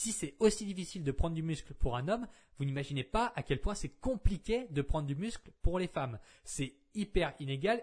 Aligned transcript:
Si 0.00 0.12
c'est 0.12 0.36
aussi 0.38 0.64
difficile 0.64 1.02
de 1.02 1.10
prendre 1.10 1.34
du 1.34 1.42
muscle 1.42 1.74
pour 1.74 1.96
un 1.96 2.06
homme, 2.06 2.28
vous 2.56 2.64
n'imaginez 2.64 3.02
pas 3.02 3.32
à 3.34 3.42
quel 3.42 3.60
point 3.60 3.74
c'est 3.74 3.88
compliqué 3.88 4.68
de 4.70 4.80
prendre 4.80 5.08
du 5.08 5.16
muscle 5.16 5.50
pour 5.60 5.80
les 5.80 5.88
femmes. 5.88 6.20
C'est 6.44 6.74
hyper 6.94 7.34
inégal. 7.40 7.82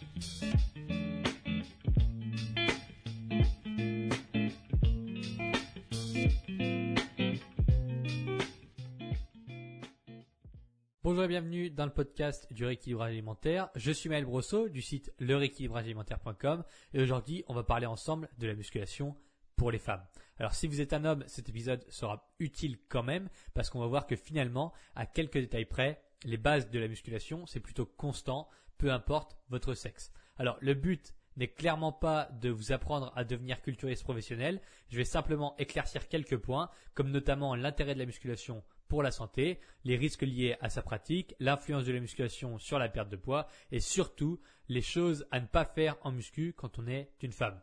Bonjour 11.11 11.25
et 11.25 11.27
bienvenue 11.27 11.69
dans 11.69 11.83
le 11.83 11.91
podcast 11.91 12.47
du 12.53 12.63
rééquilibrage 12.63 13.11
alimentaire. 13.11 13.69
Je 13.75 13.91
suis 13.91 14.07
Maël 14.07 14.23
Brosseau 14.23 14.69
du 14.69 14.81
site 14.81 15.11
lerééquilibragealimentaire.com 15.19 16.63
et 16.93 17.01
aujourd'hui 17.01 17.43
on 17.49 17.53
va 17.53 17.63
parler 17.63 17.85
ensemble 17.85 18.29
de 18.37 18.47
la 18.47 18.53
musculation 18.53 19.17
pour 19.57 19.71
les 19.71 19.77
femmes. 19.77 20.05
Alors 20.39 20.53
si 20.53 20.67
vous 20.67 20.79
êtes 20.79 20.93
un 20.93 21.03
homme, 21.03 21.25
cet 21.27 21.49
épisode 21.49 21.85
sera 21.89 22.31
utile 22.39 22.77
quand 22.87 23.03
même 23.03 23.27
parce 23.53 23.69
qu'on 23.69 23.81
va 23.81 23.87
voir 23.87 24.07
que 24.07 24.15
finalement, 24.15 24.71
à 24.95 25.05
quelques 25.05 25.37
détails 25.37 25.65
près, 25.65 26.01
les 26.23 26.37
bases 26.37 26.69
de 26.69 26.79
la 26.79 26.87
musculation, 26.87 27.45
c'est 27.45 27.59
plutôt 27.59 27.85
constant, 27.85 28.47
peu 28.77 28.89
importe 28.89 29.35
votre 29.49 29.73
sexe. 29.73 30.13
Alors 30.37 30.57
le 30.61 30.75
but 30.75 31.13
n'est 31.35 31.49
clairement 31.49 31.91
pas 31.91 32.29
de 32.39 32.49
vous 32.49 32.71
apprendre 32.71 33.11
à 33.17 33.25
devenir 33.25 33.61
culturiste 33.61 34.03
professionnel. 34.03 34.61
Je 34.87 34.95
vais 34.95 35.03
simplement 35.03 35.57
éclaircir 35.57 36.07
quelques 36.07 36.37
points, 36.37 36.69
comme 36.93 37.11
notamment 37.11 37.53
l'intérêt 37.55 37.95
de 37.95 37.99
la 37.99 38.05
musculation 38.05 38.63
pour 38.91 39.03
la 39.03 39.11
santé, 39.11 39.57
les 39.85 39.95
risques 39.95 40.23
liés 40.23 40.57
à 40.59 40.69
sa 40.69 40.81
pratique, 40.81 41.33
l'influence 41.39 41.85
de 41.85 41.93
la 41.93 42.01
musculation 42.01 42.57
sur 42.57 42.77
la 42.77 42.89
perte 42.89 43.07
de 43.07 43.15
poids 43.15 43.47
et 43.71 43.79
surtout 43.79 44.41
les 44.67 44.81
choses 44.81 45.25
à 45.31 45.39
ne 45.39 45.45
pas 45.45 45.63
faire 45.63 45.95
en 46.01 46.11
muscu 46.11 46.53
quand 46.57 46.77
on 46.77 46.87
est 46.87 47.09
une 47.21 47.31
femme. 47.31 47.57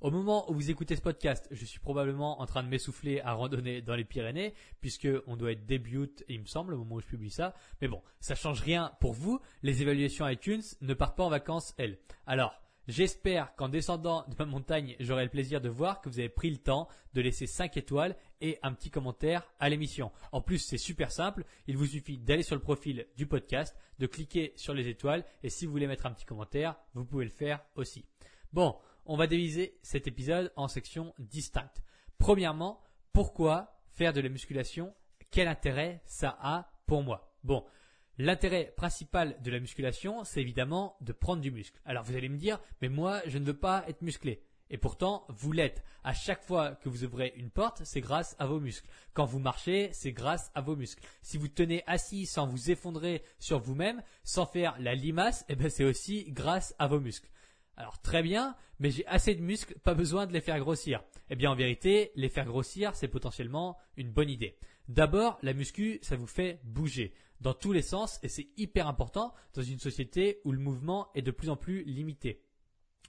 Au 0.00 0.10
moment 0.10 0.50
où 0.50 0.54
vous 0.54 0.68
écoutez 0.68 0.96
ce 0.96 1.00
podcast, 1.00 1.46
je 1.52 1.64
suis 1.64 1.78
probablement 1.78 2.40
en 2.40 2.46
train 2.46 2.64
de 2.64 2.68
m'essouffler 2.68 3.20
à 3.20 3.34
randonner 3.34 3.82
dans 3.82 3.94
les 3.94 4.04
Pyrénées, 4.04 4.54
puisque 4.80 5.06
on 5.28 5.36
doit 5.36 5.52
être 5.52 5.64
début 5.64 6.10
il 6.28 6.40
me 6.40 6.46
semble, 6.46 6.74
au 6.74 6.78
moment 6.78 6.96
où 6.96 7.00
je 7.00 7.06
publie 7.06 7.30
ça. 7.30 7.54
Mais 7.80 7.86
bon, 7.86 8.02
ça 8.18 8.34
change 8.34 8.60
rien 8.62 8.96
pour 9.00 9.12
vous. 9.12 9.40
Les 9.62 9.80
évaluations 9.82 10.26
iTunes 10.26 10.64
ne 10.80 10.94
partent 10.94 11.16
pas 11.16 11.24
en 11.24 11.30
vacances, 11.30 11.72
elles. 11.78 12.00
Alors, 12.26 12.60
J'espère 12.88 13.52
qu'en 13.56 13.68
descendant 13.68 14.24
de 14.28 14.36
ma 14.38 14.44
montagne, 14.44 14.94
j'aurai 15.00 15.24
le 15.24 15.30
plaisir 15.30 15.60
de 15.60 15.68
voir 15.68 16.00
que 16.00 16.08
vous 16.08 16.20
avez 16.20 16.28
pris 16.28 16.50
le 16.50 16.58
temps 16.58 16.86
de 17.14 17.20
laisser 17.20 17.48
5 17.48 17.76
étoiles 17.76 18.14
et 18.40 18.58
un 18.62 18.72
petit 18.72 18.90
commentaire 18.90 19.46
à 19.58 19.68
l'émission. 19.68 20.12
En 20.32 20.40
plus, 20.40 20.58
c'est 20.58 20.78
super 20.78 21.10
simple. 21.10 21.44
Il 21.66 21.76
vous 21.76 21.86
suffit 21.86 22.18
d'aller 22.18 22.42
sur 22.42 22.54
le 22.54 22.60
profil 22.60 23.06
du 23.16 23.26
podcast, 23.26 23.76
de 23.98 24.06
cliquer 24.06 24.52
sur 24.56 24.74
les 24.74 24.88
étoiles 24.88 25.24
et 25.42 25.48
si 25.48 25.66
vous 25.66 25.72
voulez 25.72 25.86
mettre 25.86 26.06
un 26.06 26.12
petit 26.12 26.24
commentaire, 26.24 26.76
vous 26.94 27.04
pouvez 27.04 27.24
le 27.24 27.30
faire 27.30 27.64
aussi. 27.74 28.04
Bon, 28.52 28.76
on 29.04 29.16
va 29.16 29.26
diviser 29.26 29.78
cet 29.82 30.06
épisode 30.06 30.52
en 30.56 30.68
sections 30.68 31.14
distinctes. 31.18 31.82
Premièrement, 32.18 32.82
pourquoi 33.12 33.78
faire 33.88 34.12
de 34.12 34.20
la 34.20 34.28
musculation? 34.28 34.94
Quel 35.30 35.48
intérêt 35.48 36.02
ça 36.04 36.36
a 36.40 36.70
pour 36.86 37.02
moi? 37.02 37.32
Bon, 37.44 37.64
L'intérêt 38.18 38.72
principal 38.74 39.36
de 39.42 39.50
la 39.50 39.60
musculation, 39.60 40.24
c'est 40.24 40.40
évidemment 40.40 40.96
de 41.02 41.12
prendre 41.12 41.42
du 41.42 41.50
muscle. 41.50 41.78
Alors 41.84 42.02
vous 42.02 42.16
allez 42.16 42.30
me 42.30 42.38
dire, 42.38 42.58
mais 42.80 42.88
moi, 42.88 43.20
je 43.26 43.36
ne 43.36 43.44
veux 43.44 43.58
pas 43.58 43.84
être 43.88 44.00
musclé. 44.00 44.42
Et 44.70 44.78
pourtant, 44.78 45.24
vous 45.28 45.52
l'êtes. 45.52 45.84
À 46.02 46.12
chaque 46.12 46.42
fois 46.42 46.74
que 46.76 46.88
vous 46.88 47.04
ouvrez 47.04 47.32
une 47.36 47.50
porte, 47.50 47.82
c'est 47.84 48.00
grâce 48.00 48.36
à 48.38 48.46
vos 48.46 48.60
muscles. 48.60 48.88
Quand 49.12 49.24
vous 49.24 49.38
marchez, 49.38 49.90
c'est 49.92 50.12
grâce 50.12 50.50
à 50.54 50.60
vos 50.60 50.76
muscles. 50.76 51.04
Si 51.22 51.38
vous 51.38 51.48
tenez 51.48 51.82
assis 51.86 52.26
sans 52.26 52.46
vous 52.46 52.70
effondrer 52.70 53.22
sur 53.38 53.58
vous-même, 53.58 54.02
sans 54.24 54.46
faire 54.46 54.76
la 54.80 54.94
limace, 54.94 55.44
eh 55.48 55.56
ben 55.56 55.70
c'est 55.70 55.84
aussi 55.84 56.24
grâce 56.30 56.74
à 56.78 56.86
vos 56.86 57.00
muscles. 57.00 57.28
Alors 57.76 58.00
très 58.00 58.22
bien, 58.22 58.56
mais 58.78 58.90
j'ai 58.90 59.06
assez 59.06 59.34
de 59.34 59.42
muscles, 59.42 59.78
pas 59.80 59.94
besoin 59.94 60.26
de 60.26 60.32
les 60.32 60.40
faire 60.40 60.58
grossir. 60.58 61.02
Eh 61.28 61.36
bien 61.36 61.50
en 61.50 61.56
vérité, 61.56 62.10
les 62.14 62.28
faire 62.28 62.46
grossir, 62.46 62.94
c'est 62.94 63.08
potentiellement 63.08 63.76
une 63.96 64.10
bonne 64.10 64.30
idée. 64.30 64.56
D'abord, 64.88 65.38
la 65.42 65.52
muscu, 65.52 65.98
ça 66.02 66.16
vous 66.16 66.26
fait 66.26 66.60
bouger 66.64 67.12
dans 67.40 67.54
tous 67.54 67.72
les 67.72 67.82
sens 67.82 68.18
et 68.22 68.28
c'est 68.28 68.48
hyper 68.56 68.88
important 68.88 69.34
dans 69.54 69.62
une 69.62 69.78
société 69.78 70.40
où 70.44 70.52
le 70.52 70.58
mouvement 70.58 71.08
est 71.14 71.22
de 71.22 71.30
plus 71.30 71.50
en 71.50 71.56
plus 71.56 71.84
limité. 71.84 72.45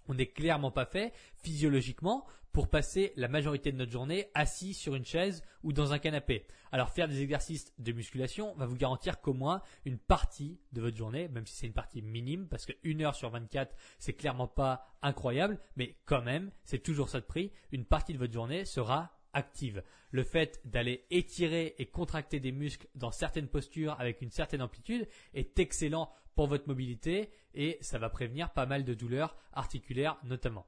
On 0.07 0.13
n'est 0.13 0.27
clairement 0.27 0.71
pas 0.71 0.85
fait 0.85 1.13
physiologiquement 1.35 2.25
pour 2.57 2.69
passer 2.69 3.13
la 3.17 3.27
majorité 3.27 3.71
de 3.71 3.77
notre 3.77 3.91
journée 3.91 4.29
assis 4.33 4.73
sur 4.73 4.95
une 4.95 5.05
chaise 5.05 5.43
ou 5.61 5.73
dans 5.73 5.93
un 5.93 5.99
canapé. 5.99 6.47
Alors 6.71 6.89
faire 6.89 7.07
des 7.07 7.21
exercices 7.21 7.71
de 7.77 7.91
musculation 7.91 8.55
va 8.55 8.65
vous 8.65 8.75
garantir 8.75 9.21
qu'au 9.21 9.33
moins 9.33 9.61
une 9.85 9.99
partie 9.99 10.59
de 10.71 10.81
votre 10.81 10.97
journée, 10.97 11.27
même 11.27 11.45
si 11.45 11.55
c'est 11.55 11.67
une 11.67 11.73
partie 11.73 12.01
minime, 12.01 12.47
parce 12.47 12.65
que 12.65 12.73
une 12.83 13.03
heure 13.03 13.13
sur 13.13 13.29
24 13.29 13.75
c'est 13.99 14.13
clairement 14.13 14.47
pas 14.47 14.87
incroyable, 15.03 15.59
mais 15.75 15.97
quand 16.05 16.23
même 16.23 16.51
c'est 16.63 16.81
toujours 16.81 17.09
ça 17.09 17.19
de 17.19 17.25
prix, 17.25 17.51
une 17.71 17.85
partie 17.85 18.13
de 18.13 18.17
votre 18.17 18.33
journée 18.33 18.65
sera 18.65 19.11
active. 19.33 19.83
Le 20.09 20.23
fait 20.23 20.59
d'aller 20.65 21.05
étirer 21.11 21.75
et 21.77 21.85
contracter 21.85 22.39
des 22.39 22.51
muscles 22.51 22.87
dans 22.95 23.11
certaines 23.11 23.49
postures 23.49 23.95
avec 23.99 24.21
une 24.21 24.31
certaine 24.31 24.63
amplitude 24.63 25.07
est 25.35 25.59
excellent 25.59 26.11
pour 26.37 26.47
votre 26.47 26.67
mobilité 26.67 27.31
et 27.55 27.79
ça 27.81 27.97
va 27.97 28.11
prévenir 28.11 28.51
pas 28.51 28.67
mal 28.67 28.85
de 28.85 28.93
douleurs 28.93 29.35
articulaires 29.53 30.19
notamment. 30.23 30.67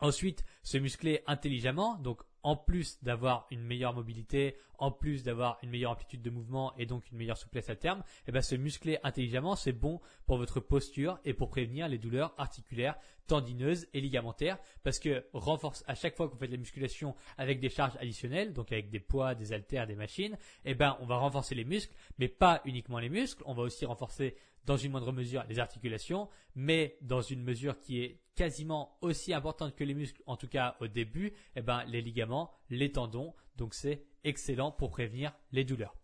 Ensuite, 0.00 0.44
se 0.62 0.76
muscler 0.76 1.22
intelligemment, 1.26 1.96
donc 1.96 2.20
en 2.42 2.56
plus 2.56 3.02
d'avoir 3.02 3.46
une 3.50 3.62
meilleure 3.62 3.94
mobilité, 3.94 4.56
en 4.76 4.90
plus 4.90 5.22
d'avoir 5.22 5.58
une 5.62 5.70
meilleure 5.70 5.92
amplitude 5.92 6.20
de 6.20 6.28
mouvement 6.28 6.76
et 6.76 6.84
donc 6.84 7.10
une 7.10 7.16
meilleure 7.16 7.38
souplesse 7.38 7.70
à 7.70 7.76
terme, 7.76 8.02
eh 8.26 8.32
ben 8.32 8.42
se 8.42 8.54
muscler 8.54 8.98
intelligemment, 9.02 9.56
c'est 9.56 9.72
bon 9.72 10.00
pour 10.26 10.36
votre 10.36 10.60
posture 10.60 11.18
et 11.24 11.32
pour 11.32 11.48
prévenir 11.48 11.88
les 11.88 11.96
douleurs 11.96 12.34
articulaires, 12.36 12.98
tendineuses 13.26 13.86
et 13.94 14.02
ligamentaires 14.02 14.58
parce 14.82 14.98
que 14.98 15.24
renforce 15.32 15.82
à 15.86 15.94
chaque 15.94 16.16
fois 16.16 16.26
que 16.26 16.34
vous 16.34 16.38
faites 16.38 16.50
de 16.50 16.56
la 16.56 16.60
musculation 16.60 17.14
avec 17.38 17.60
des 17.60 17.70
charges 17.70 17.96
additionnelles, 17.96 18.52
donc 18.52 18.70
avec 18.72 18.90
des 18.90 19.00
poids, 19.00 19.34
des 19.34 19.54
haltères, 19.54 19.86
des 19.86 19.96
machines, 19.96 20.36
eh 20.66 20.74
ben 20.74 20.98
on 21.00 21.06
va 21.06 21.16
renforcer 21.16 21.54
les 21.54 21.64
muscles, 21.64 21.94
mais 22.18 22.28
pas 22.28 22.60
uniquement 22.66 22.98
les 22.98 23.08
muscles, 23.08 23.42
on 23.46 23.54
va 23.54 23.62
aussi 23.62 23.86
renforcer 23.86 24.36
dans 24.66 24.76
une 24.76 24.92
moindre 24.92 25.12
mesure 25.12 25.44
les 25.48 25.58
articulations, 25.58 26.28
mais 26.54 26.96
dans 27.00 27.20
une 27.20 27.42
mesure 27.42 27.78
qui 27.78 28.00
est 28.00 28.20
quasiment 28.34 28.96
aussi 29.00 29.32
importante 29.32 29.74
que 29.74 29.84
les 29.84 29.94
muscles, 29.94 30.22
en 30.26 30.36
tout 30.36 30.48
cas 30.48 30.76
au 30.80 30.86
début, 30.86 31.32
eh 31.56 31.62
ben, 31.62 31.84
les 31.84 32.02
ligaments, 32.02 32.50
les 32.70 32.90
tendons. 32.92 33.34
Donc 33.56 33.74
c'est 33.74 34.04
excellent 34.24 34.72
pour 34.72 34.90
prévenir 34.90 35.32
les 35.52 35.64
douleurs. 35.64 35.94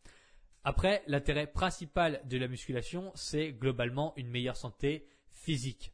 Après, 0.63 1.03
l'intérêt 1.07 1.47
principal 1.47 2.21
de 2.27 2.37
la 2.37 2.47
musculation, 2.47 3.13
c'est 3.15 3.53
globalement 3.53 4.13
une 4.17 4.29
meilleure 4.29 4.57
santé 4.57 5.07
physique. 5.31 5.93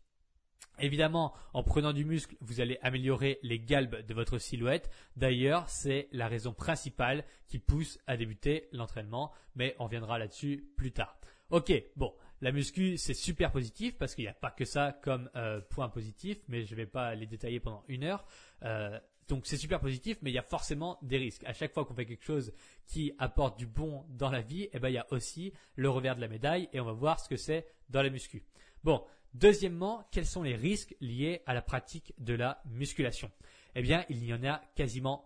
Évidemment, 0.79 1.33
en 1.55 1.63
prenant 1.63 1.93
du 1.93 2.05
muscle, 2.05 2.37
vous 2.41 2.61
allez 2.61 2.79
améliorer 2.83 3.39
les 3.43 3.59
galbes 3.59 4.05
de 4.05 4.15
votre 4.15 4.39
silhouette. 4.39 4.91
D'ailleurs, 5.17 5.69
c'est 5.71 6.09
la 6.13 6.29
raison 6.29 6.53
principale 6.53 7.25
qui 7.47 7.59
pousse 7.59 7.99
à 8.07 8.17
débuter 8.17 8.69
l'entraînement, 8.73 9.33
mais 9.55 9.75
on 9.79 9.87
viendra 9.87 10.19
là-dessus 10.19 10.69
plus 10.77 10.93
tard. 10.93 11.19
Ok, 11.49 11.73
bon, 11.95 12.13
la 12.41 12.53
muscu, 12.53 12.99
c'est 12.99 13.15
super 13.15 13.51
positif 13.51 13.97
parce 13.97 14.15
qu'il 14.15 14.25
n'y 14.25 14.31
a 14.31 14.35
pas 14.35 14.51
que 14.51 14.65
ça 14.65 14.93
comme 15.03 15.31
euh, 15.37 15.61
point 15.61 15.89
positif, 15.89 16.39
mais 16.49 16.65
je 16.65 16.73
ne 16.73 16.77
vais 16.77 16.87
pas 16.87 17.15
les 17.15 17.27
détailler 17.27 17.61
pendant 17.61 17.85
une 17.89 18.05
heure. 18.05 18.25
Euh, 18.63 18.99
donc 19.29 19.47
c'est 19.47 19.57
super 19.57 19.81
positif, 19.81 20.19
mais 20.23 20.31
il 20.31 20.35
y 20.35 20.39
a 20.39 20.43
forcément 20.43 20.99
des 21.03 21.17
risques. 21.17 21.43
À 21.45 21.53
chaque 21.53 21.73
fois 21.73 21.85
qu'on 21.85 21.95
fait 21.95 22.07
quelque 22.07 22.25
chose 22.25 22.53
qui 22.87 23.13
apporte 23.19 23.59
du 23.59 23.67
bon 23.67 24.05
dans 24.11 24.31
la 24.31 24.41
vie, 24.41 24.69
eh 24.73 24.79
ben 24.79 24.89
il 24.89 24.95
y 24.95 24.99
a 24.99 25.07
aussi 25.11 25.53
le 25.75 25.91
revers 25.91 26.15
de 26.15 26.21
la 26.21 26.29
médaille 26.29 26.69
et 26.73 26.81
on 26.81 26.85
va 26.85 26.93
voir 26.93 27.19
ce 27.19 27.29
que 27.29 27.37
c'est 27.37 27.67
dans 27.89 28.03
la 28.03 28.11
muscu. 28.11 28.45
Bon, 28.85 29.03
deuxièmement, 29.35 30.07
quels 30.13 30.27
sont 30.27 30.43
les 30.43 30.55
risques 30.55 30.95
liés 31.01 31.43
à 31.47 31.55
la 31.55 31.63
pratique 31.63 32.15
de 32.19 32.35
la 32.35 32.63
musculation? 32.67 33.31
Eh 33.75 33.83
bien, 33.83 34.05
il 34.09 34.21
n'y 34.21 34.33
en 34.33 34.45
a 34.45 34.63
quasiment 34.75 35.26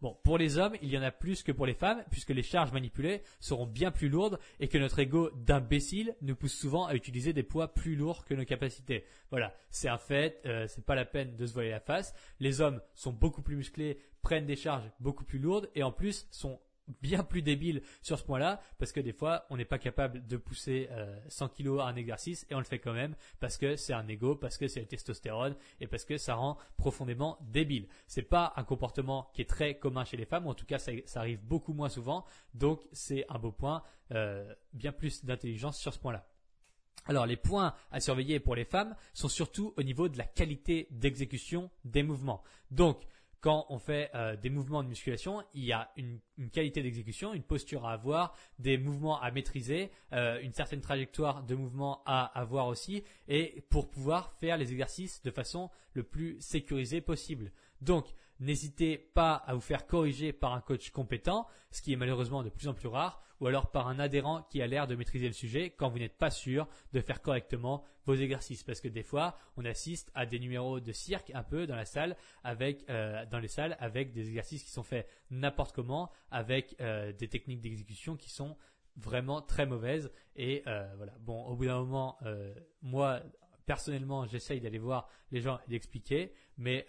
Bon, 0.00 0.16
pour 0.22 0.38
les 0.38 0.56
hommes, 0.56 0.76
il 0.80 0.88
y 0.88 0.96
en 0.96 1.02
a 1.02 1.10
plus 1.10 1.42
que 1.42 1.52
pour 1.52 1.66
les 1.66 1.74
femmes, 1.74 2.02
puisque 2.10 2.30
les 2.30 2.42
charges 2.42 2.72
manipulées 2.72 3.22
seront 3.38 3.66
bien 3.66 3.90
plus 3.90 4.08
lourdes 4.08 4.38
et 4.58 4.68
que 4.68 4.78
notre 4.78 4.98
ego 4.98 5.30
d'imbécile 5.34 6.16
nous 6.22 6.34
pousse 6.34 6.54
souvent 6.54 6.86
à 6.86 6.94
utiliser 6.94 7.34
des 7.34 7.42
poids 7.42 7.74
plus 7.74 7.96
lourds 7.96 8.24
que 8.24 8.32
nos 8.32 8.46
capacités. 8.46 9.04
Voilà, 9.30 9.54
c'est 9.70 9.88
un 9.88 9.98
fait, 9.98 10.40
euh, 10.46 10.66
c'est 10.68 10.84
pas 10.84 10.94
la 10.94 11.04
peine 11.04 11.36
de 11.36 11.44
se 11.44 11.52
voiler 11.52 11.70
la 11.70 11.80
face. 11.80 12.14
Les 12.38 12.62
hommes 12.62 12.80
sont 12.94 13.12
beaucoup 13.12 13.42
plus 13.42 13.56
musclés, 13.56 13.98
prennent 14.22 14.46
des 14.46 14.56
charges 14.56 14.90
beaucoup 15.00 15.24
plus 15.24 15.38
lourdes 15.38 15.68
et 15.74 15.82
en 15.82 15.92
plus 15.92 16.26
sont 16.30 16.58
bien 17.02 17.22
plus 17.22 17.42
débile 17.42 17.82
sur 18.02 18.18
ce 18.18 18.24
point-là 18.24 18.60
parce 18.78 18.92
que 18.92 19.00
des 19.00 19.12
fois 19.12 19.46
on 19.50 19.56
n'est 19.56 19.64
pas 19.64 19.78
capable 19.78 20.26
de 20.26 20.36
pousser 20.36 20.88
100 21.28 21.48
kg 21.50 21.80
à 21.80 21.84
un 21.84 21.96
exercice 21.96 22.46
et 22.50 22.54
on 22.54 22.58
le 22.58 22.64
fait 22.64 22.78
quand 22.78 22.92
même 22.92 23.14
parce 23.38 23.56
que 23.56 23.76
c'est 23.76 23.92
un 23.92 24.06
ego, 24.08 24.34
parce 24.34 24.58
que 24.58 24.68
c'est 24.68 24.80
la 24.80 24.86
testostérone 24.86 25.56
et 25.80 25.86
parce 25.86 26.04
que 26.04 26.18
ça 26.18 26.34
rend 26.34 26.58
profondément 26.76 27.38
débile. 27.42 27.86
C'est 28.06 28.22
pas 28.22 28.52
un 28.56 28.64
comportement 28.64 29.30
qui 29.34 29.42
est 29.42 29.48
très 29.48 29.78
commun 29.78 30.04
chez 30.04 30.16
les 30.16 30.24
femmes, 30.24 30.46
en 30.46 30.54
tout 30.54 30.66
cas 30.66 30.78
ça, 30.78 30.92
arrive 31.14 31.40
beaucoup 31.42 31.72
moins 31.72 31.88
souvent, 31.88 32.24
donc 32.54 32.80
c'est 32.92 33.24
un 33.28 33.38
beau 33.38 33.52
point, 33.52 33.82
euh, 34.12 34.54
bien 34.72 34.92
plus 34.92 35.24
d'intelligence 35.24 35.78
sur 35.78 35.92
ce 35.92 35.98
point-là. 35.98 36.26
Alors 37.06 37.26
les 37.26 37.36
points 37.36 37.74
à 37.90 38.00
surveiller 38.00 38.40
pour 38.40 38.54
les 38.54 38.64
femmes 38.64 38.94
sont 39.14 39.28
surtout 39.28 39.72
au 39.76 39.82
niveau 39.82 40.08
de 40.08 40.18
la 40.18 40.24
qualité 40.24 40.88
d'exécution 40.90 41.70
des 41.84 42.02
mouvements. 42.02 42.42
Donc 42.70 43.02
quand 43.40 43.66
on 43.70 43.78
fait 43.78 44.10
euh, 44.14 44.36
des 44.36 44.50
mouvements 44.50 44.82
de 44.82 44.88
musculation, 44.88 45.42
il 45.54 45.64
y 45.64 45.72
a 45.72 45.90
une, 45.96 46.20
qualité 46.48 46.82
d'exécution, 46.82 47.34
une 47.34 47.42
posture 47.42 47.86
à 47.86 47.92
avoir, 47.92 48.34
des 48.58 48.78
mouvements 48.78 49.20
à 49.20 49.30
maîtriser, 49.30 49.90
euh, 50.12 50.40
une 50.40 50.54
certaine 50.54 50.80
trajectoire 50.80 51.42
de 51.42 51.54
mouvement 51.54 52.02
à 52.06 52.24
avoir 52.40 52.68
aussi, 52.68 53.04
et 53.28 53.62
pour 53.68 53.90
pouvoir 53.90 54.32
faire 54.40 54.56
les 54.56 54.72
exercices 54.72 55.22
de 55.22 55.30
façon 55.30 55.68
le 55.92 56.02
plus 56.02 56.40
sécurisée 56.40 57.02
possible. 57.02 57.52
Donc, 57.82 58.06
n'hésitez 58.38 58.96
pas 58.96 59.34
à 59.34 59.54
vous 59.54 59.60
faire 59.60 59.86
corriger 59.86 60.32
par 60.32 60.54
un 60.54 60.60
coach 60.60 60.90
compétent, 60.90 61.46
ce 61.70 61.82
qui 61.82 61.92
est 61.92 61.96
malheureusement 61.96 62.42
de 62.42 62.48
plus 62.48 62.68
en 62.68 62.74
plus 62.74 62.88
rare, 62.88 63.22
ou 63.40 63.46
alors 63.46 63.70
par 63.70 63.88
un 63.88 63.98
adhérent 63.98 64.46
qui 64.50 64.60
a 64.62 64.66
l'air 64.66 64.86
de 64.86 64.94
maîtriser 64.94 65.26
le 65.26 65.32
sujet 65.32 65.70
quand 65.70 65.88
vous 65.88 65.98
n'êtes 65.98 66.18
pas 66.18 66.30
sûr 66.30 66.68
de 66.92 67.00
faire 67.00 67.22
correctement 67.22 67.84
vos 68.04 68.14
exercices. 68.14 68.62
Parce 68.62 68.80
que 68.80 68.88
des 68.88 69.02
fois, 69.02 69.36
on 69.56 69.64
assiste 69.64 70.10
à 70.14 70.26
des 70.26 70.38
numéros 70.38 70.80
de 70.80 70.92
cirque 70.92 71.30
un 71.34 71.42
peu 71.42 71.66
dans 71.66 71.76
la 71.76 71.86
salle, 71.86 72.16
avec 72.44 72.88
euh, 72.90 73.24
dans 73.26 73.38
les 73.38 73.48
salles, 73.48 73.76
avec 73.80 74.12
des 74.12 74.28
exercices 74.28 74.62
qui 74.62 74.70
sont 74.70 74.82
faits 74.82 75.08
n'importe 75.30 75.74
comment, 75.74 76.10
avec 76.30 76.76
euh, 76.80 77.12
des 77.12 77.28
techniques 77.28 77.60
d'exécution 77.60 78.16
qui 78.16 78.30
sont 78.30 78.56
vraiment 78.96 79.40
très 79.40 79.66
mauvaises. 79.66 80.10
Et 80.36 80.62
euh, 80.66 80.92
voilà. 80.96 81.12
Bon, 81.20 81.44
au 81.44 81.56
bout 81.56 81.66
d'un 81.66 81.78
moment, 81.78 82.18
moi 82.82 83.20
personnellement, 83.66 84.26
j'essaye 84.26 84.60
d'aller 84.60 84.78
voir 84.78 85.08
les 85.30 85.40
gens 85.40 85.60
et 85.66 85.70
d'expliquer, 85.70 86.32
mais 86.58 86.86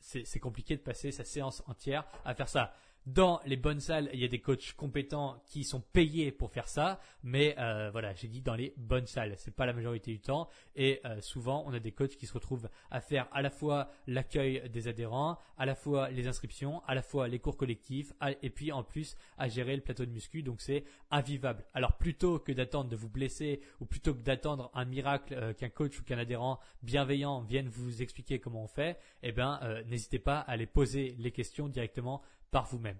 c'est 0.00 0.40
compliqué 0.40 0.76
de 0.76 0.82
passer 0.82 1.12
sa 1.12 1.24
séance 1.24 1.62
entière 1.66 2.04
à 2.24 2.34
faire 2.34 2.48
ça. 2.48 2.74
Dans 3.06 3.40
les 3.46 3.56
bonnes 3.56 3.80
salles, 3.80 4.08
il 4.12 4.20
y 4.20 4.24
a 4.24 4.28
des 4.28 4.38
coachs 4.38 4.74
compétents 4.74 5.42
qui 5.46 5.64
sont 5.64 5.80
payés 5.80 6.30
pour 6.30 6.52
faire 6.52 6.68
ça, 6.68 7.00
mais 7.24 7.56
euh, 7.58 7.90
voilà, 7.90 8.14
j'ai 8.14 8.28
dit 8.28 8.42
dans 8.42 8.54
les 8.54 8.74
bonnes 8.76 9.08
salles, 9.08 9.34
c'est 9.38 9.56
pas 9.56 9.66
la 9.66 9.72
majorité 9.72 10.12
du 10.12 10.20
temps, 10.20 10.48
et 10.76 11.00
euh, 11.04 11.20
souvent 11.20 11.64
on 11.66 11.72
a 11.72 11.80
des 11.80 11.90
coachs 11.90 12.14
qui 12.14 12.26
se 12.26 12.32
retrouvent 12.32 12.68
à 12.92 13.00
faire 13.00 13.26
à 13.32 13.42
la 13.42 13.50
fois 13.50 13.90
l'accueil 14.06 14.70
des 14.70 14.86
adhérents, 14.86 15.36
à 15.58 15.66
la 15.66 15.74
fois 15.74 16.10
les 16.10 16.28
inscriptions, 16.28 16.80
à 16.86 16.94
la 16.94 17.02
fois 17.02 17.26
les 17.26 17.40
cours 17.40 17.56
collectifs, 17.56 18.12
et 18.40 18.50
puis 18.50 18.70
en 18.70 18.84
plus 18.84 19.16
à 19.36 19.48
gérer 19.48 19.74
le 19.74 19.82
plateau 19.82 20.06
de 20.06 20.12
muscu, 20.12 20.44
donc 20.44 20.60
c'est 20.60 20.84
invivable. 21.10 21.64
Alors 21.74 21.96
plutôt 21.96 22.38
que 22.38 22.52
d'attendre 22.52 22.88
de 22.88 22.94
vous 22.94 23.08
blesser 23.08 23.62
ou 23.80 23.84
plutôt 23.84 24.14
que 24.14 24.20
d'attendre 24.20 24.70
un 24.74 24.84
miracle 24.84 25.34
euh, 25.34 25.52
qu'un 25.54 25.70
coach 25.70 25.98
ou 25.98 26.04
qu'un 26.04 26.18
adhérent 26.18 26.60
bienveillant 26.84 27.40
vienne 27.40 27.68
vous 27.68 28.00
expliquer 28.00 28.38
comment 28.38 28.62
on 28.62 28.68
fait, 28.68 28.96
eh 29.24 29.32
ben 29.32 29.58
n'hésitez 29.88 30.20
pas 30.20 30.38
à 30.38 30.52
aller 30.52 30.66
poser 30.66 31.16
les 31.18 31.32
questions 31.32 31.68
directement 31.68 32.22
par 32.52 32.66
vous-même. 32.66 32.98